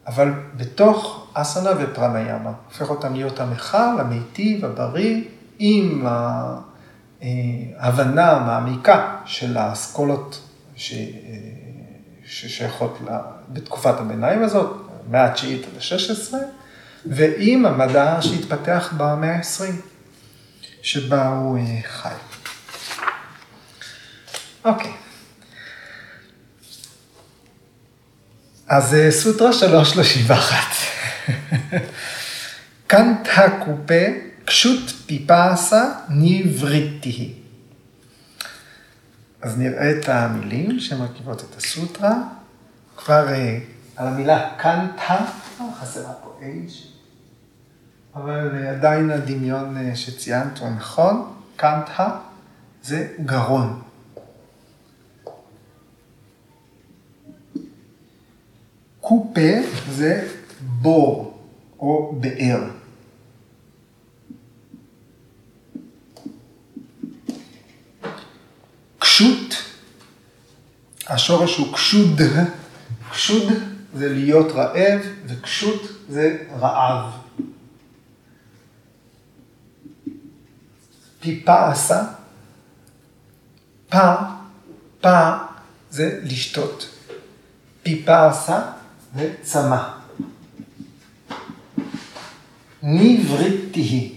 [0.07, 5.25] אבל בתוך אסנה ופרניאמה, הופך אותם להיות המכל, המיטיב, הבריא,
[5.59, 6.07] עם
[7.21, 10.41] ההבנה המעמיקה של האסכולות
[10.77, 10.95] ש...
[12.25, 12.99] ששייכות
[13.49, 14.77] בתקופת הביניים הזאת,
[15.09, 16.35] המאה התשיעית עד ה-16,
[17.07, 19.73] ועם המדע שהתפתח במאה ה-20,
[20.83, 22.15] שבה הוא אה, חי.
[24.65, 24.93] אוקיי.
[28.69, 30.57] אז אה, סוטרה 331.
[32.87, 34.05] קנטה קופה
[34.45, 37.35] קשוט פיפסה ניבריטי.
[39.43, 42.15] אז נראה את המילים שמרכיבות את הסוטרה.
[42.97, 43.59] כבר אה,
[43.97, 45.25] על המילה קנטה,
[45.81, 46.90] חסרה פה H,
[48.15, 52.19] אבל אה, עדיין הדמיון אה, שציינת הוא נכון, קנטה
[52.83, 53.83] זה גרון.
[59.01, 59.51] קופה
[59.91, 60.29] זה
[60.61, 61.39] בור
[61.79, 62.71] או באר.
[68.99, 69.55] קשות,
[71.09, 72.21] השורש הוא קשוד,
[73.11, 73.53] קשוד
[73.95, 77.20] זה להיות רעב, וקשות זה רעב.
[81.21, 82.05] פיפה עשה,
[83.89, 84.15] פה,
[85.01, 85.31] פה
[85.91, 86.89] זה לשתות.
[87.83, 88.73] פיפה עשה
[89.17, 89.89] זה צמא.
[92.83, 94.15] ניבריתי,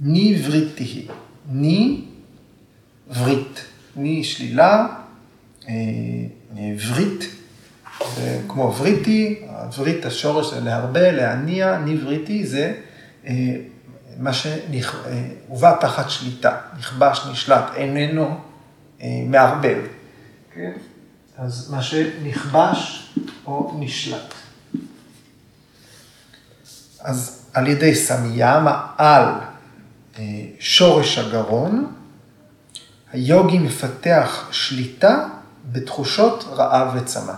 [0.00, 1.06] ניבריתי,
[1.50, 2.04] ני
[3.08, 3.64] ורית.
[3.96, 4.86] משלילה,
[5.68, 5.74] אה,
[6.88, 7.24] וריט,
[8.48, 9.40] כמו וריטי,
[9.78, 12.74] וריט השורש זה להרבה, להניע, נבריטי זה
[13.26, 13.56] אה,
[14.18, 18.38] מה שהובא תחת שליטה, נכבש, נשלט, איננו
[19.02, 19.78] אה, מערבל.
[20.54, 20.72] כן?
[21.38, 23.12] אז מה שנכבש
[23.46, 24.34] או נשלט.
[27.00, 29.24] אז על ידי סמיאמה על
[30.60, 31.92] שורש הגרון,
[33.12, 35.28] היוגי מפתח שליטה
[35.72, 37.32] בתחושות רעב וצמא.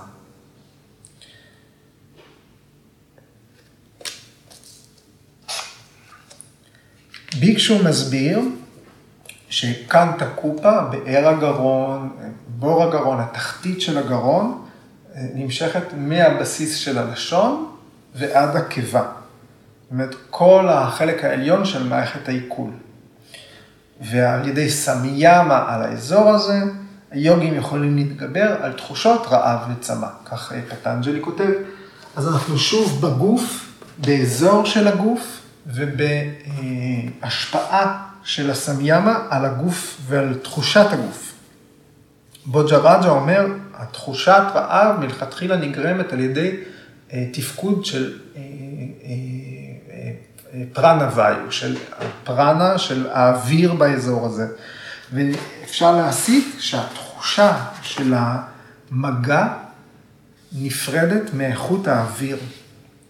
[7.39, 8.41] ביקשו מסביר
[9.51, 12.11] שקנטה קופה, באר הגרון,
[12.59, 14.65] בור הגרון, התחתית של הגרון,
[15.35, 17.67] נמשכת מהבסיס של הלשון
[18.15, 19.01] ועד הקיבה.
[19.01, 22.71] זאת אומרת, כל החלק העליון של מערכת העיכול.
[24.01, 26.63] ועל ידי סמיאמה על האזור הזה,
[27.11, 30.07] היוגים יכולים להתגבר על תחושות רעב וצמא.
[30.25, 31.51] כך פטנג'לי כותב.
[32.17, 35.41] אז אנחנו שוב בגוף, באזור של הגוף
[37.23, 41.35] ובהשפעה של הסמיאמה על הגוף ועל תחושת הגוף.
[42.47, 46.57] בוג'ה אומר, התחושת רעב מלכתחילה נגרמת על ידי
[47.13, 48.41] אה, תפקוד של אה,
[49.05, 54.47] אה, פרנה ואיו, של הפרנה, של האוויר באזור הזה.
[55.13, 59.47] ואפשר להסיק שהתחושה של המגע
[60.53, 62.39] נפרדת מאיכות האוויר.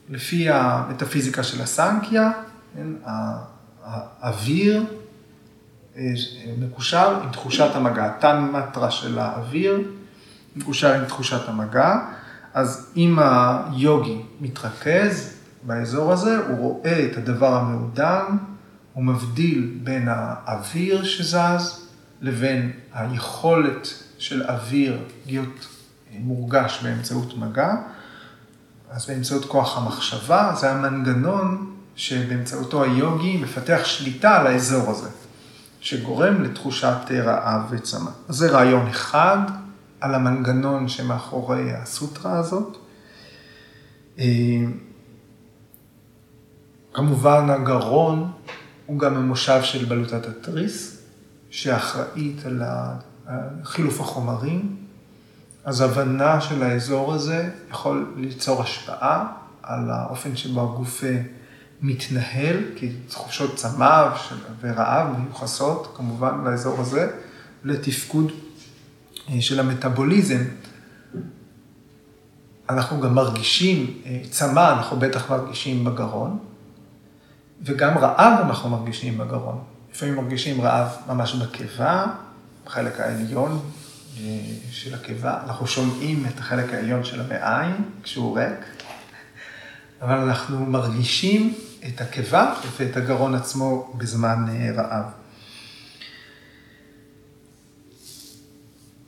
[0.08, 2.30] לפי המטאפיזיקה של הסנקיה,
[2.74, 2.86] כן,
[3.84, 4.84] האוויר
[5.96, 6.02] אה,
[6.58, 8.08] מקושר עם תחושת המגע.
[8.20, 9.80] תן מטרה של האוויר
[10.56, 11.98] מקושר עם תחושת המגע.
[12.54, 18.24] אז אם היוגי מתרכז באזור הזה, הוא רואה את הדבר המעודן,
[18.92, 21.88] הוא מבדיל בין האוויר שזז
[22.20, 23.88] לבין היכולת
[24.18, 25.66] של אוויר להיות
[26.18, 27.74] מורגש באמצעות מגע.
[28.94, 35.08] אז באמצעות כוח המחשבה, זה המנגנון שבאמצעותו היוגי מפתח שליטה על האזור הזה,
[35.80, 38.10] שגורם לתחושת רעב וצמא.
[38.28, 39.38] אז זה רעיון אחד
[40.00, 42.76] על המנגנון שמאחורי הסוטרה הזאת.
[44.18, 44.24] אה,
[46.92, 48.32] כמובן הגרון
[48.86, 51.02] הוא גם המושב של בלוטת התריס,
[51.50, 52.62] שאחראית על
[53.64, 54.83] חילוף החומרים.
[55.64, 59.26] אז הבנה של האזור הזה יכול ליצור השפעה
[59.62, 61.20] על האופן שבו הגוף אה,
[61.82, 64.08] מתנהל, כי תחושות צמא
[64.60, 67.10] ורעב מיוחסות כמובן לאזור הזה,
[67.64, 68.32] לתפקוד
[69.28, 70.42] אה, של המטאבוליזם.
[72.70, 76.38] אנחנו גם מרגישים אה, צמא, אנחנו בטח מרגישים בגרון,
[77.62, 79.58] וגם רעב אנחנו מרגישים בגרון.
[79.92, 82.06] לפעמים מרגישים רעב ממש בקיבה,
[82.66, 83.60] בחלק העליון
[84.70, 88.84] של הקיבה, אנחנו שומעים את החלק העליון של המעיים כשהוא ריק,
[90.02, 91.54] אבל אנחנו מרגישים
[91.88, 95.04] את הקיבה ואת הגרון עצמו בזמן אה, רעב.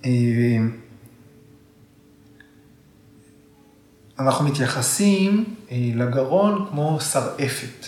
[0.05, 0.11] אה,
[4.19, 7.87] אנחנו מתייחסים לגרון כמו שרעפת.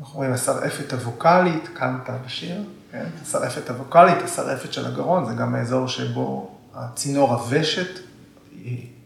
[0.00, 2.62] אנחנו רואים השרעפת הווקאלית, קמת בשיר,
[2.96, 3.08] כן?
[3.22, 7.98] השרעפת הווקאלית, השרעפת של הגרון, זה גם האזור שבו הצינור הוושת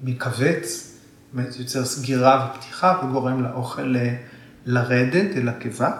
[0.02, 0.96] מכווץ,
[1.58, 4.16] יוצר סגירה ופתיחה וגורם לאוכל אה,
[4.66, 5.90] לרדת אל הקיבה.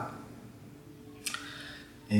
[2.10, 2.16] אה,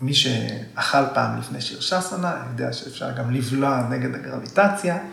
[0.00, 4.98] מי שאכל פעם לפני שיר שסנה, יודע שאפשר גם לבלוע נגד הגרביטציה.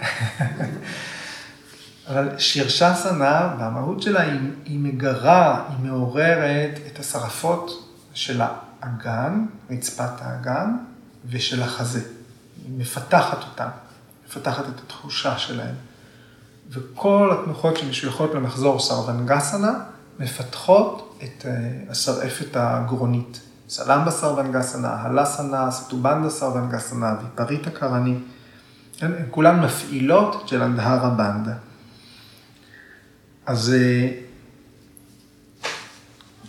[2.10, 8.42] אבל שירשסנה, במהות שלה, היא, היא מגרה, היא מעוררת את השרפות של
[8.84, 10.76] האגן, רצפת האגן,
[11.30, 12.02] ושל החזה.
[12.66, 13.68] היא מפתחת אותם,
[14.28, 15.76] מפתחת את התחושה שלהם.
[16.70, 19.74] וכל התנוחות שמשויכות למחזור סרבנגסנה,
[20.20, 21.52] מפתחות את אה,
[21.90, 23.42] השרעפת הגרונית.
[23.70, 28.16] סלמבה סרבנגסנה, הלסנה, סטובנדה סרבנגסנה, ויפריטה קרני.
[29.02, 31.54] הן כולן מפעילות ג'לנדהרה בנדה.
[33.46, 34.10] אז אה,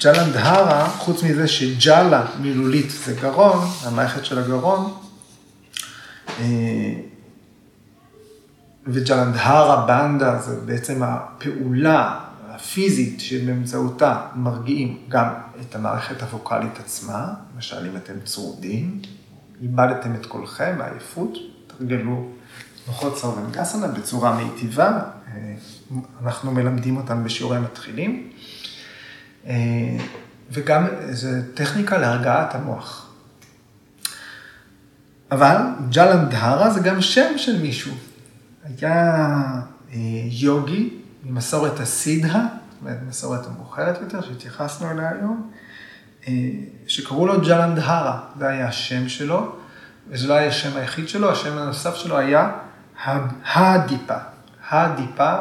[0.04, 4.94] ג'לנדהרה, חוץ מזה שג'אלה מילולית זה גרון, המערכת של הגרון,
[6.40, 6.94] אה,
[8.86, 15.28] וג'לנדהרה בנדה זה בעצם הפעולה הפיזית שבאמצעותה מרגיעים גם
[15.60, 19.02] את המערכת הווקאלית עצמה, למשל אם אתם צרודים,
[19.62, 22.28] איבדתם את קולכם מעייפות, תרגלו
[22.84, 25.54] תנוחות סרבנגסנה בצורה מיטיבה, אה,
[26.22, 28.30] אנחנו מלמדים אותם בשיעורי מתחילים,
[30.50, 33.10] וגם זו טכניקה להרגעת המוח.
[35.30, 35.56] אבל
[35.90, 37.92] ג'לנדהרה זה גם שם של מישהו.
[38.64, 39.14] היה
[39.92, 39.98] אה,
[40.30, 40.90] יוגי
[41.24, 45.50] ממסורת הסידהה, זאת אומרת, מסורת המאוחרת יותר, שהתייחסנו אליה היום,
[46.86, 49.56] שקראו לו ג'לנדהרה, זה היה השם שלו,
[50.08, 52.50] וזה לא היה השם היחיד שלו, השם הנוסף שלו היה
[53.54, 54.16] הדיפה.
[54.70, 55.36] הדיפה,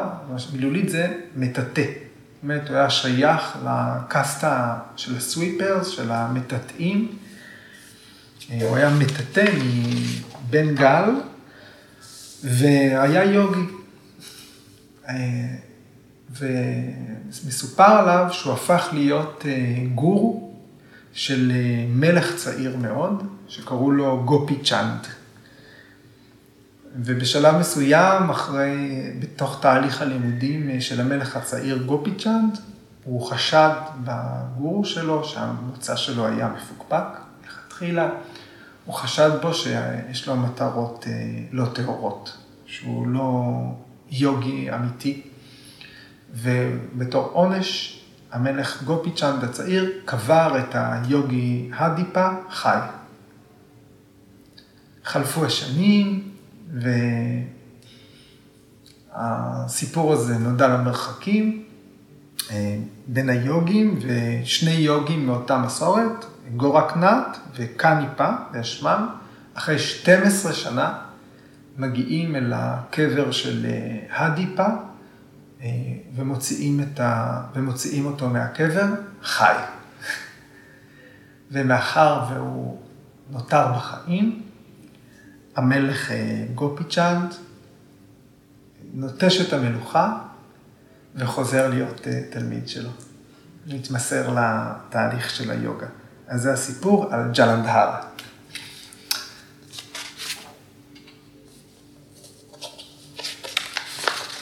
[0.53, 2.02] מילולית זה מטאטא.
[2.43, 7.17] אומרת, הוא היה שייך לקסטה של הסוויפרס, של המטאטאים.
[8.61, 9.45] הוא היה מטאטא
[10.49, 11.09] מבן גל,
[12.43, 13.65] והיה יוגי.
[16.39, 19.45] ומסופר עליו שהוא הפך להיות
[19.95, 20.53] גורו
[21.13, 21.51] של
[21.89, 25.07] מלך צעיר מאוד, שקראו לו גופיצ'אנד.
[26.95, 32.59] ובשלב מסוים, אחרי, בתוך תהליך הלימודים של המלך הצעיר גופיצ'אנד,
[33.03, 33.71] הוא חשד
[34.03, 38.09] בגורו שלו, שהמוצא שלו היה מפוקפק מלכתחילה,
[38.85, 41.13] הוא חשד בו שיש לו מטרות אה,
[41.51, 43.53] לא טהורות, שהוא לא
[44.11, 45.21] יוגי אמיתי,
[46.33, 47.99] ובתור עונש,
[48.31, 52.79] המלך גופיצ'אנד הצעיר קבר את היוגי הדיפה חי.
[55.03, 56.32] חלפו השנים,
[59.13, 61.63] והסיפור הזה נודע למרחקים
[62.51, 69.09] אה, בין היוגים ושני יוגים מאותה מסורת, גורקנט וקניפה באשמם,
[69.53, 70.99] אחרי 12 שנה
[71.77, 74.67] מגיעים אל הקבר של אה, הדיפה
[75.61, 75.69] אה,
[76.15, 77.41] ומוציאים, ה...
[77.53, 78.85] ומוציאים אותו מהקבר
[79.23, 79.55] חי.
[81.51, 82.77] ומאחר והוא
[83.31, 84.41] נותר בחיים,
[85.55, 87.33] המלך אה, גופיצ'אנד
[88.93, 90.17] נוטש את המלוכה
[91.15, 92.89] וחוזר להיות תלמיד שלו.
[93.67, 95.87] מתמסר לתהליך של היוגה.
[96.27, 97.89] אז זה הסיפור על ג'לנדהר.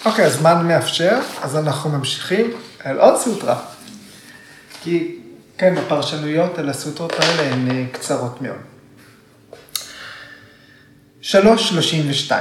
[0.05, 2.51] אוקיי, הזמן מאפשר, אז אנחנו ממשיכים
[2.85, 3.65] אל עוד סוטרה.
[4.81, 5.19] כי,
[5.57, 8.70] כן, הפרשנויות על הסוטרות האלה הן אה, קצרות מאוד.
[11.21, 12.33] 3.32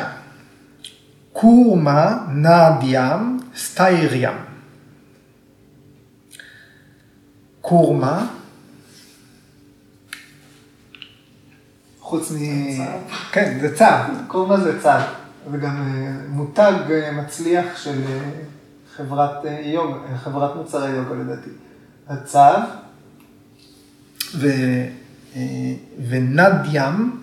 [1.33, 4.35] קורמה נאדיאם סטייריאם.
[7.61, 8.27] קורמה,
[12.01, 12.37] חוץ מ...
[13.33, 13.85] כן, זה צו,
[14.27, 14.89] קורמה זה צו.
[15.51, 18.31] זה גם אה, מותג אה, מצליח של אה,
[18.97, 21.51] חברת יוג, חברת מוצרי יוגה לדעתי.
[22.09, 22.39] הצו
[24.35, 24.49] ו,
[26.09, 27.21] ונד ים,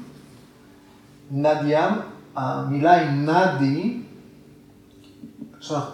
[1.31, 1.93] נד ים,
[2.35, 3.97] המילה היא נדי,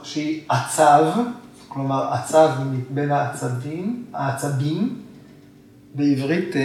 [0.03, 1.05] שהיא עצב,
[1.67, 2.49] כלומר עצב
[2.89, 5.01] בין העצבים, העצבים,
[5.95, 6.55] בעברית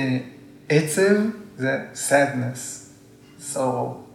[0.68, 1.16] עצב
[1.56, 2.88] זה sadness,
[3.54, 4.08] sorrow.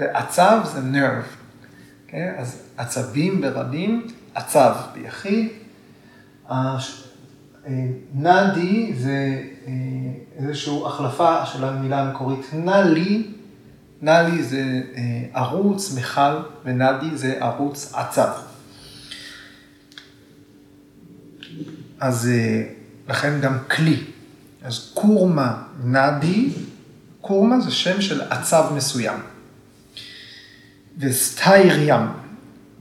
[0.00, 2.08] ועצב זה nerve, okay?
[2.08, 2.34] כן?
[2.38, 5.48] אז עצבים ברבים, עצב ביחיד.
[6.50, 6.76] אה,
[8.14, 9.72] נדי זה אה,
[10.36, 13.26] איזושהי החלפה של המילה המקורית נלי,
[14.02, 18.30] נלי זה אה, ערוץ, מכל, ונדי זה ערוץ עצב.
[22.00, 22.30] אז
[23.08, 24.04] לכן גם כלי.
[24.62, 26.50] אז קורמה נדי,
[27.20, 29.20] קורמה זה שם של עצב מסוים.
[30.98, 32.06] וסטיירים,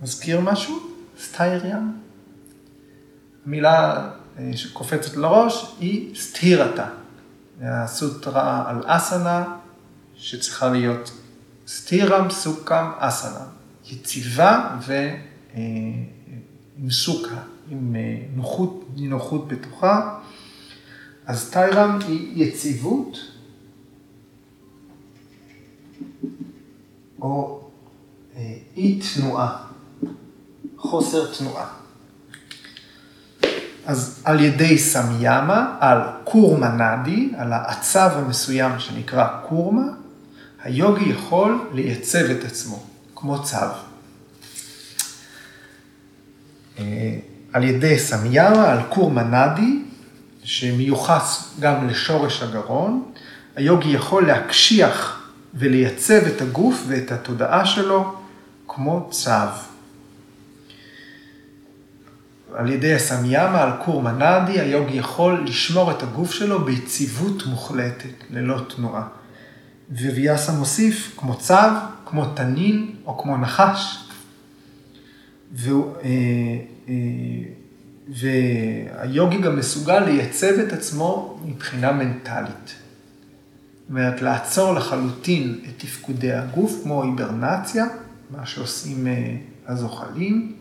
[0.02, 0.80] מזכיר משהו?
[1.22, 1.94] סטיירים?
[3.46, 4.10] המילה
[4.40, 6.86] אה, שקופצת לראש היא סטירתה.
[7.62, 9.44] הסוטרה על אסנה,
[10.18, 11.12] שצריכה להיות
[11.68, 13.46] סטירם סוכם אסנה.
[13.92, 16.06] יציבה ועם
[16.90, 20.20] סוכה, עם אה, נוחות, נוחות בתוכה.
[21.26, 23.18] אז טיירם היא יציבות,
[27.22, 27.62] או
[28.36, 29.58] אה, אי תנועה,
[30.78, 31.68] חוסר תנועה.
[33.86, 39.84] אז על ידי סמיאמה, על קורמה נדי, על העצב המסוים שנקרא קורמה,
[40.68, 42.84] היוגי יכול לייצב את עצמו,
[43.16, 43.58] כמו צו.
[46.80, 46.84] אה,
[47.54, 49.80] על ידי סמיאמה, על קורמה נדי,
[50.44, 53.12] שמיוחס גם לשורש הגרון,
[53.56, 58.16] היוגי יכול להקשיח ולייצב את הגוף ואת התודעה שלו
[58.68, 59.32] כמו צו.
[62.56, 68.60] על ידי הסמיאמה, על קור מנדי, היוגי יכול לשמור את הגוף שלו ביציבות מוחלטת, ללא
[68.76, 69.08] תנועה.
[69.92, 71.54] וויאסה מוסיף, כמו צו,
[72.06, 74.08] כמו תנין או כמו נחש.
[75.52, 76.10] והוא, אה,
[76.90, 76.94] אה,
[78.10, 82.68] והיוגי גם מסוגל לייצב את עצמו מבחינה מנטלית.
[82.68, 87.86] זאת אומרת, לעצור לחלוטין את תפקודי הגוף, כמו היברנציה,
[88.30, 89.36] מה שעושים אה,
[89.68, 90.56] הזוחלים,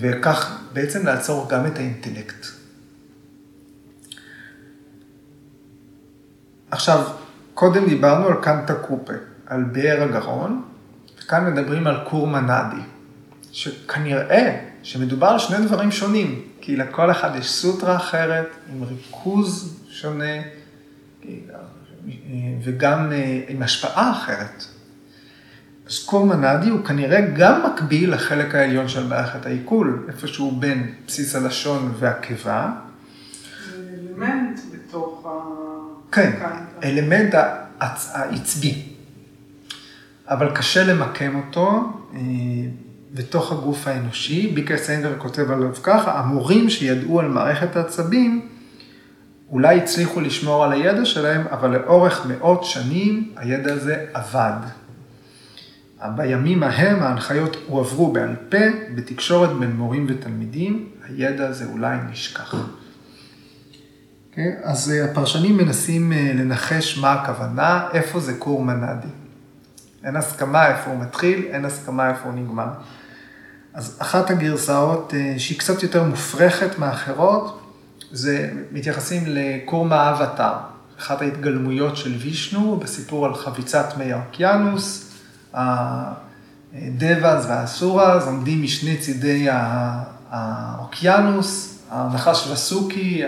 [0.00, 2.46] וכך בעצם לעצור גם את האינטלקט.
[6.74, 7.04] עכשיו,
[7.54, 9.12] קודם דיברנו על קנטה קופה,
[9.46, 10.62] על באר הגרון,
[11.18, 12.82] וכאן מדברים על קורמה נאדי,
[13.52, 20.34] שכנראה שמדובר על שני דברים שונים, כי לכל אחד יש סוטרה אחרת, עם ריכוז שונה,
[22.64, 24.64] וגם אה, עם השפעה אחרת.
[25.86, 31.36] אז קור מנדי הוא כנראה גם מקביל לחלק העליון של מערכת העיכול, איפשהו בין בסיס
[31.36, 32.72] הלשון והקיבה.
[33.66, 33.76] זה
[34.10, 35.83] אלמנט בתוך ה...
[36.14, 36.32] כן,
[36.84, 37.34] אלמנט
[37.80, 38.82] העצבי.
[40.28, 42.20] אבל קשה למקם אותו אה,
[43.14, 44.52] בתוך הגוף האנושי.
[44.54, 48.48] ביקר סיינדר כותב עליו ככה, המורים שידעו על מערכת העצבים,
[49.50, 54.60] אולי הצליחו לשמור על הידע שלהם, אבל לאורך מאות שנים הידע הזה אבד.
[56.16, 58.58] בימים ההם ההנחיות הועברו בעל פה,
[58.94, 62.54] בתקשורת בין מורים ותלמידים, הידע הזה אולי נשכח.
[64.34, 64.52] אוקיי?
[64.62, 69.08] אז אה, הפרשנים מנסים אה, לנחש מה הכוונה, איפה זה כור מנדי.
[70.04, 72.68] אין הסכמה איפה הוא מתחיל, אין הסכמה איפה הוא נגמר.
[73.74, 77.60] אז אחת הגרסאות אה, שהיא קצת יותר מופרכת מאחרות,
[78.12, 80.52] זה מתייחסים לקורמה אבטר,
[80.98, 85.10] אחת ההתגלמויות של וישנו בסיפור על חביצת מי האוקיינוס,
[85.54, 89.46] הדבאז והאסוראז עומדים משני צידי
[90.30, 93.22] האוקיינוס, הנחש וסוקי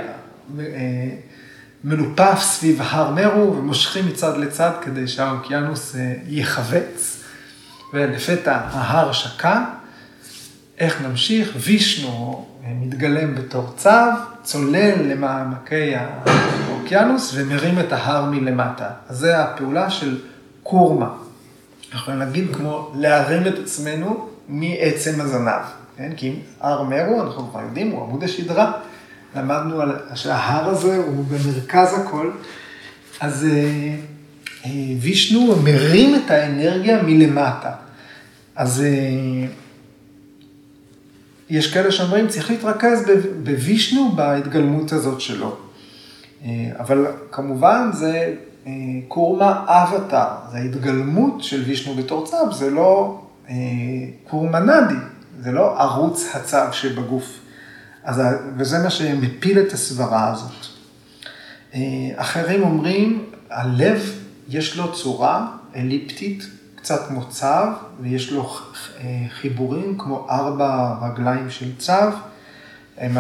[1.84, 7.22] מלופף סביב הר מרו ומושכים מצד לצד כדי שהאוקיינוס אה, יחבץ.
[7.94, 9.64] ולפתע ההר שקע,
[10.78, 11.52] איך נמשיך?
[11.56, 12.46] וישנו
[12.80, 13.90] מתגלם בתור צו,
[14.42, 18.90] צולל למעמקי האוקיינוס ומרים את ההר מלמטה.
[19.08, 20.20] אז זו הפעולה של
[20.62, 21.06] קורמה.
[21.06, 25.62] אנחנו יכולים להגיד כמו להרים את עצמנו מעצם הזנב,
[25.96, 26.12] כן?
[26.16, 28.72] כי אם הר מרו, אנחנו כבר יודעים, הוא עמוד השדרה.
[29.36, 32.30] למדנו על, שההר הזה הוא במרכז הכל.
[33.20, 33.94] אז אה,
[34.64, 34.70] אה,
[35.00, 37.72] וישנו מרים את האנרגיה מלמטה.
[38.56, 39.48] אז אה,
[41.50, 43.04] יש כאלה שאומרים, צריך להתרכז
[43.42, 45.56] בווישנו בהתגלמות הזאת שלו.
[46.78, 48.34] אבל כמובן זה
[49.08, 53.22] קורמה אבטר, זה ההתגלמות של וישנו בתור צו, זה לא
[54.28, 54.94] קורמה נדי,
[55.40, 57.38] זה לא ערוץ הצו שבגוף.
[58.06, 58.22] אז,
[58.56, 60.66] וזה מה שמפיל את הסברה הזאת.
[62.16, 64.12] אחרים אומרים, הלב
[64.48, 66.46] יש לו צורה אליפטית,
[66.76, 67.46] קצת כמו צו,
[68.00, 68.56] ויש לו
[69.40, 71.92] חיבורים כמו ארבע רגליים של צו,
[72.98, 73.16] הם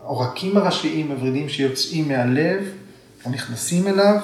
[0.00, 2.64] העורקים הראשיים, הוורידים שיוצאים מהלב,
[3.24, 4.20] או נכנסים אליו,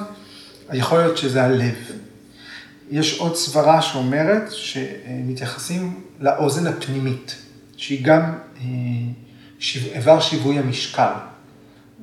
[0.73, 1.75] יכול להיות שזה הלב.
[2.91, 7.37] יש עוד סברה שאומרת שמתייחסים לאוזן הפנימית,
[7.81, 8.33] שהיא גם
[9.95, 11.13] איבר שיווי המשקל.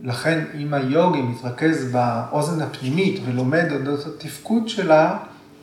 [0.04, 5.18] לכן אם היוגי מתרכז באוזן הפנימית ולומד אודות התפקוד שלה,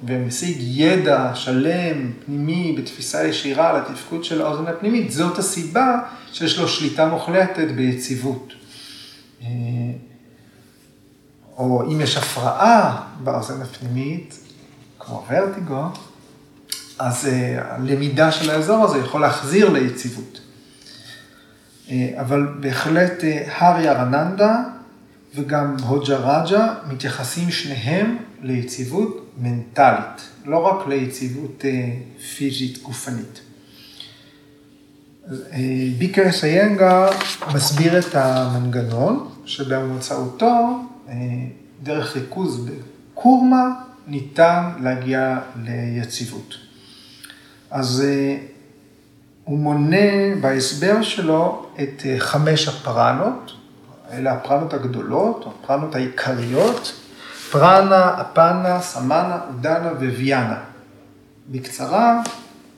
[0.06, 5.98] ומשיג ידע שלם, פנימי, בתפיסה ישירה על התפקוד של האוזן הפנימית, זאת הסיבה
[6.32, 8.52] שיש לו שליטה מוחלטת ביציבות.
[9.42, 9.48] אה,
[11.56, 14.38] או אם יש הפרעה באוזן הפנימית,
[14.98, 15.84] כמו ורטיגו,
[16.98, 20.40] אז אה, הלמידה של האזור הזה יכול להחזיר ליציבות.
[21.90, 24.62] אה, אבל בהחלט הארי ארננדה
[25.34, 31.90] וגם הוג'ה רג'ה מתייחסים שניהם ליציבות מנטלית, לא רק ליציבות אה,
[32.36, 33.40] פיזית גופנית.
[35.52, 35.58] אה,
[35.98, 37.08] ביקר סיינגה
[37.54, 40.80] מסביר את המנגנון שבאמצעותו
[41.82, 43.74] דרך ריכוז בקורמה
[44.06, 46.63] ניתן להגיע ליציבות.
[47.74, 48.04] אז
[49.44, 53.52] הוא מונה בהסבר שלו את אה, חמש הפרנות,
[54.12, 56.92] אלה הפרנות הגדולות, הפרנות העיקריות,
[57.50, 60.58] פרנה, אפנה, סמנה, אודנה וויאנה.
[61.48, 62.20] בקצרה,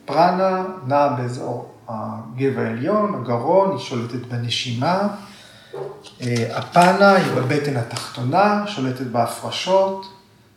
[0.05, 5.07] פרנה נעה באזור הגב העליון, הגרון, היא שולטת בנשימה.
[6.21, 10.05] אה, אפנה היא בבטן התחתונה, שולטת בהפרשות.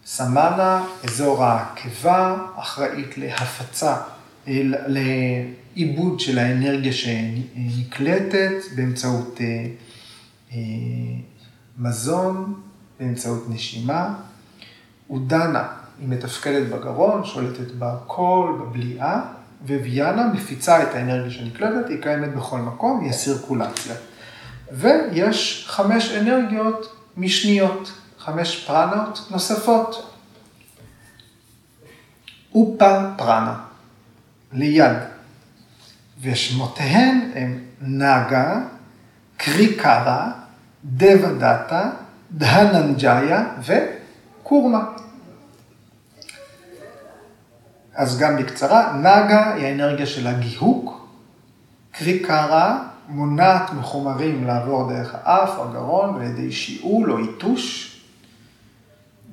[0.07, 3.97] סמנה, אזור הקיבה, אחראית להפצה,
[4.51, 5.45] אה,
[5.75, 9.67] עיבוד של האנרגיה שנקלטת באמצעות אה,
[10.53, 10.59] אה,
[11.79, 12.61] מזון,
[13.01, 14.15] באמצעות נשימה.
[15.11, 15.69] אודנה,
[16.01, 19.23] היא מתפקדת בגרון, שולטת בקול, בבליעה,
[19.67, 23.95] וויאנה מפיצה את האנרגיה שנקלטת, היא קיימת בכל מקום, היא הסירקולציה.
[24.73, 30.15] ויש חמש אנרגיות משניות, חמש פרנות נוספות.
[32.55, 33.61] אופה פרנה,
[34.53, 34.97] ליד.
[36.21, 38.61] ושמותיהן הם נגה,
[39.37, 40.33] קריקרה,
[40.85, 41.91] דבה דאטה,
[42.33, 44.85] דהננג'יה וקורמה.
[47.95, 51.09] אז גם בקצרה, נגה היא האנרגיה של הגיהוק,
[51.91, 57.97] קריקרה מונעת מחומרים לעבור דרך האף, הגרון, על ידי שיעול או עיטוש.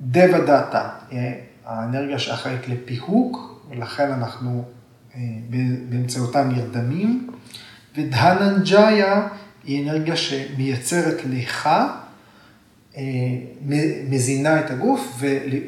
[0.00, 1.20] דבה דאטה היא
[1.64, 4.64] האנרגיה שאחראית לפיהוק, ולכן אנחנו
[5.90, 7.30] באמצעותם נרדמים,
[7.96, 9.28] ודהננג'יה
[9.64, 11.96] היא אנרגיה שמייצרת ליכה,
[12.96, 13.02] אה,
[14.08, 15.22] מזינה את הגוף,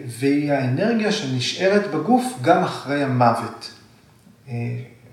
[0.06, 3.70] והיא האנרגיה שנשארת בגוף גם אחרי המוות.
[4.48, 4.54] אה,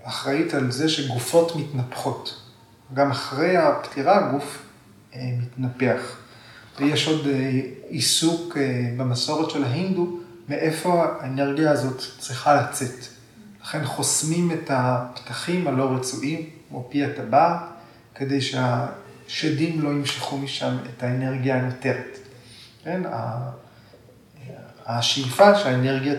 [0.02, 2.42] אחראית על זה שגופות מתנפחות.
[2.94, 4.62] גם אחרי הפטירה הגוף
[5.16, 6.16] מתנפח.
[6.80, 7.26] ויש עוד
[7.88, 8.56] עיסוק
[8.96, 10.18] במסורת של ההינדו,
[10.48, 13.17] מאיפה האנרגיה הזאת צריכה לצאת.
[13.68, 17.60] לכן חוסמים את הפתחים הלא רצויים, כמו פי הטבעת,
[18.14, 22.18] כדי שהשדים לא ימשכו משם את האנרגיה הנותרת.
[22.84, 23.02] כן?
[24.86, 26.14] השאיפה שהאנרגיה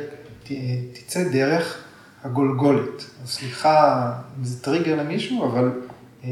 [0.93, 1.83] תצא דרך
[2.23, 3.03] הגולגולת.
[3.25, 5.71] סליחה אם זה טריגר למישהו, אבל
[6.23, 6.29] אה,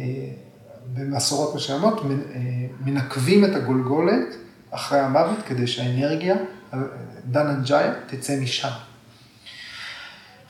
[0.94, 2.40] במסורות מסוימות אה,
[2.86, 4.28] מנקבים את הגולגולת
[4.72, 6.36] אחרי המוות כדי שהאנרגיה,
[7.26, 8.87] דננג'איה, תצא משם.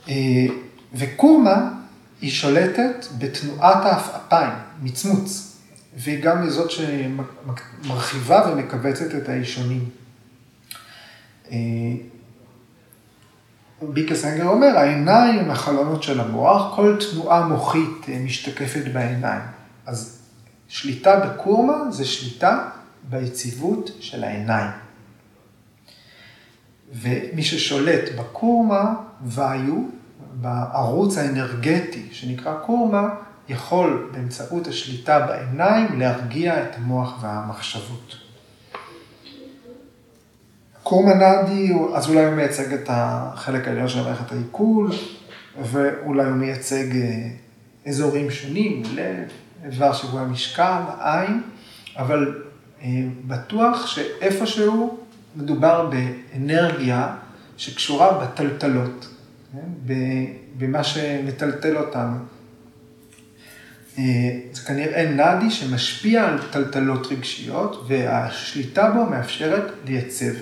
[0.09, 0.45] אה,
[0.93, 1.69] וקומה
[2.21, 5.57] היא שולטת בתנועת העפעפיים, מצמוץ,
[5.97, 9.89] והיא גם זאת שמרחיבה ומכווצת את האישונים.
[11.51, 11.57] אה,
[13.81, 19.41] ביקסנגר אומר, העיניים הם החלונות של המוח, כל תנועה מוחית משתקפת בעיניים.
[19.85, 20.19] אז
[20.67, 22.69] שליטה בקורמה זה שליטה
[23.09, 24.86] ביציבות של העיניים.
[26.93, 29.83] ומי ששולט בקורמה, ואיו,
[30.33, 33.09] בערוץ האנרגטי שנקרא קורמה,
[33.49, 38.15] יכול באמצעות השליטה בעיניים להרגיע את המוח והמחשבות.
[40.83, 44.91] קורמה נאדי, אז אולי הוא מייצג את החלק העליון של מערכת העיכול,
[45.61, 47.29] ואולי הוא מייצג אה,
[47.87, 49.29] אזורים שונים, לב,
[49.65, 51.41] איבר שיווי המשקל, עין,
[51.97, 52.41] אבל
[52.81, 52.87] אה,
[53.27, 54.97] בטוח שאיפשהו
[55.37, 57.15] מדובר באנרגיה
[57.57, 59.07] שקשורה בטלטלות,
[59.53, 59.93] כן?
[60.57, 62.17] במה שמטלטל אותנו.
[63.97, 64.03] אה,
[64.53, 70.33] זה כנראה נאדי שמשפיע על טלטלות רגשיות, והשליטה בו מאפשרת לייצב.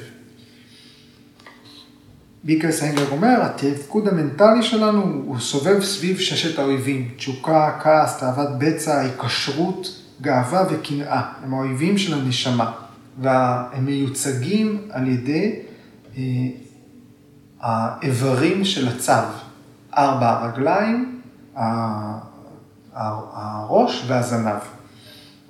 [2.43, 8.99] ביקר סיינגר אומר, התפקוד המנטלי שלנו הוא סובב סביב ששת האויבים, תשוקה, כעס, תאוות בצע,
[8.99, 11.21] היקשרות, גאווה וקנאה.
[11.43, 12.71] הם האויבים של הנשמה,
[13.18, 15.59] והם מיוצגים על ידי
[16.18, 16.22] אה,
[17.61, 19.13] האיברים של הצו,
[19.97, 21.22] ארבע הרגליים,
[22.93, 24.61] הראש והזנב.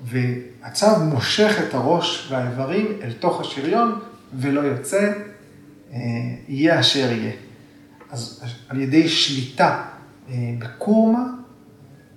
[0.04, 4.00] והצו מושך את הראש והאיברים אל תוך השריון
[4.34, 5.14] ולא יוצא
[5.94, 6.00] אה,
[6.48, 7.34] יהיה אשר יהיה.
[8.12, 9.84] אז על ידי שליטה
[10.30, 11.24] אה, בקורמה,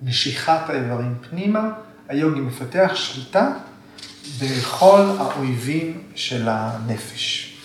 [0.03, 1.71] משיכת האיברים פנימה,
[2.07, 3.51] היוגי מפתח שליטה
[4.41, 7.55] בכל האויבים של הנפש.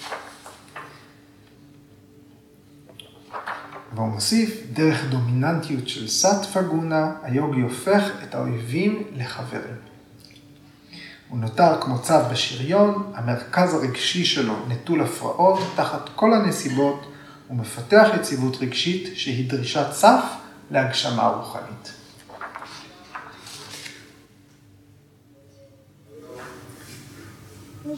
[3.95, 9.75] והוא מוסיף, דרך דומיננטיות של סטפה גונה, היוגי הופך את האויבים לחברים.
[11.29, 17.13] הוא נותר כמו צו בשריון, המרכז הרגשי שלו נטול הפרעות, תחת כל הנסיבות,
[17.49, 20.23] הוא מפתח יציבות רגשית שהיא דרישת סף
[20.71, 22.04] להגשמה רוחנית.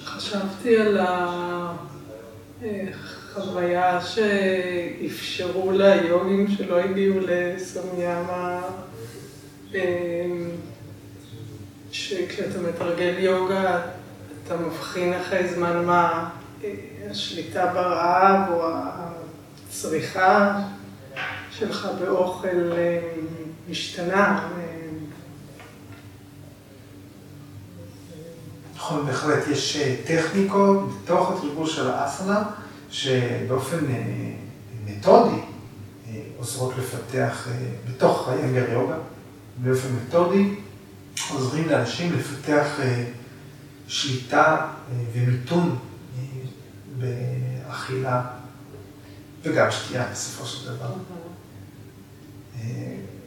[0.04, 0.98] חשבתי על
[2.62, 8.60] החוויה שאפשרו ליוגים שלא הגיעו לסמיאמה
[11.92, 13.80] שכשאתה מתרגל יוגה,
[14.44, 16.30] אתה מבחין אחרי זמן מה
[16.64, 16.70] אה,
[17.10, 18.68] השליטה ברעב או
[19.68, 20.60] הצריכה
[21.50, 23.00] שלך באוכל אה,
[23.68, 24.48] משתנה.
[28.76, 32.42] נכון, בהחלט יש אה, טכניקות בתוך התרגול של האסנה,
[32.90, 33.78] שבאופן
[34.86, 35.40] מתודי
[36.36, 37.48] עוזרות לפתח
[37.88, 38.96] בתוך היאנגר יוגה,
[39.62, 40.54] באופן מתודי
[41.28, 43.04] עוזרים לאנשים לפתח אה,
[43.88, 45.78] שליטה אה, ומיתון
[46.18, 46.24] אה,
[47.66, 48.22] באכילה
[49.42, 50.92] וגם שתייה בסופו של דבר.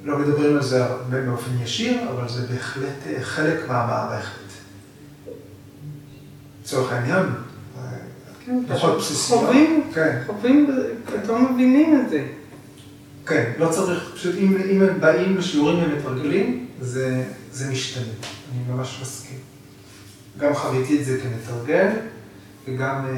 [0.04, 4.49] לא מדברים על זה הרבה באופן ישיר, אבל זה בהחלט חלק מהמערכת.
[6.70, 7.26] לצורך העניין,
[8.68, 9.40] פחות בסיסיות.
[9.40, 10.22] חווים, כן.
[10.26, 10.70] חווים,
[11.06, 12.28] פתאום מבינים את זה.
[13.26, 19.38] כן, לא צריך, פשוט אם, הם באים לשיעורים ומתרגלים, זה, זה משתנה, אני ממש מסכים.
[20.38, 21.88] גם חוויתי את זה כמתרגל,
[22.68, 23.12] וגם אה,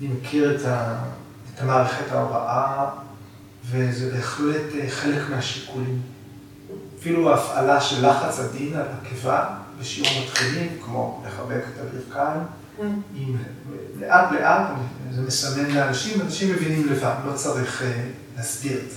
[0.00, 2.88] אני מכיר את המערכת ההוראה,
[3.70, 6.00] וזה בהחלט אה, חלק מהשיקולים.
[6.98, 9.46] אפילו ההפעלה של לחץ עדין על הקיבה
[9.80, 12.40] בשיעור מתחילים, כמו לחבק את הברכיים,
[12.78, 12.82] mm.
[13.16, 13.36] עם
[13.98, 14.66] לאט לאט,
[15.14, 18.04] זה מסמן לאנשים, אנשים מבינים לבד, לא צריך אה,
[18.36, 18.96] להסביר את זה.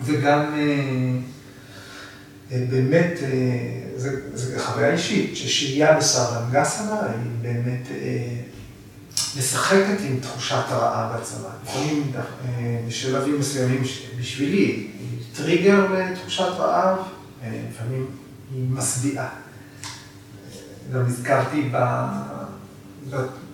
[0.00, 1.18] וגם אה,
[2.52, 3.18] אה, באמת,
[4.34, 7.88] זו חוויה אישית, ששהייה בסרלנגסנה היא באמת
[9.36, 11.48] משחקת עם תחושת הרעה בצבא.
[11.64, 12.12] לפעמים
[12.88, 13.82] בשלבים מסוימים
[14.18, 14.90] בשבילי
[15.36, 16.98] טריגר לתחושת רעב,
[17.42, 18.06] לפעמים
[18.54, 19.28] היא משביעה.
[20.92, 21.72] גם נזכרתי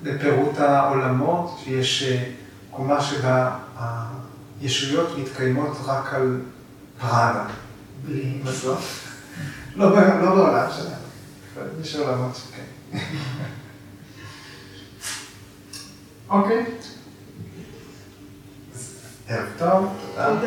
[0.03, 2.05] בפירוט העולמות, שיש
[2.71, 3.59] קומה שבה
[4.61, 6.41] ישויות מתקיימות רק על
[7.01, 7.47] פראנה,
[8.05, 8.79] בלי מזון.
[9.77, 9.91] לא,
[10.23, 12.99] לא בעולם שלנו, יש עולמות שכן.
[16.31, 16.67] Okay.
[19.29, 19.95] Have thought.
[20.17, 20.41] Uh,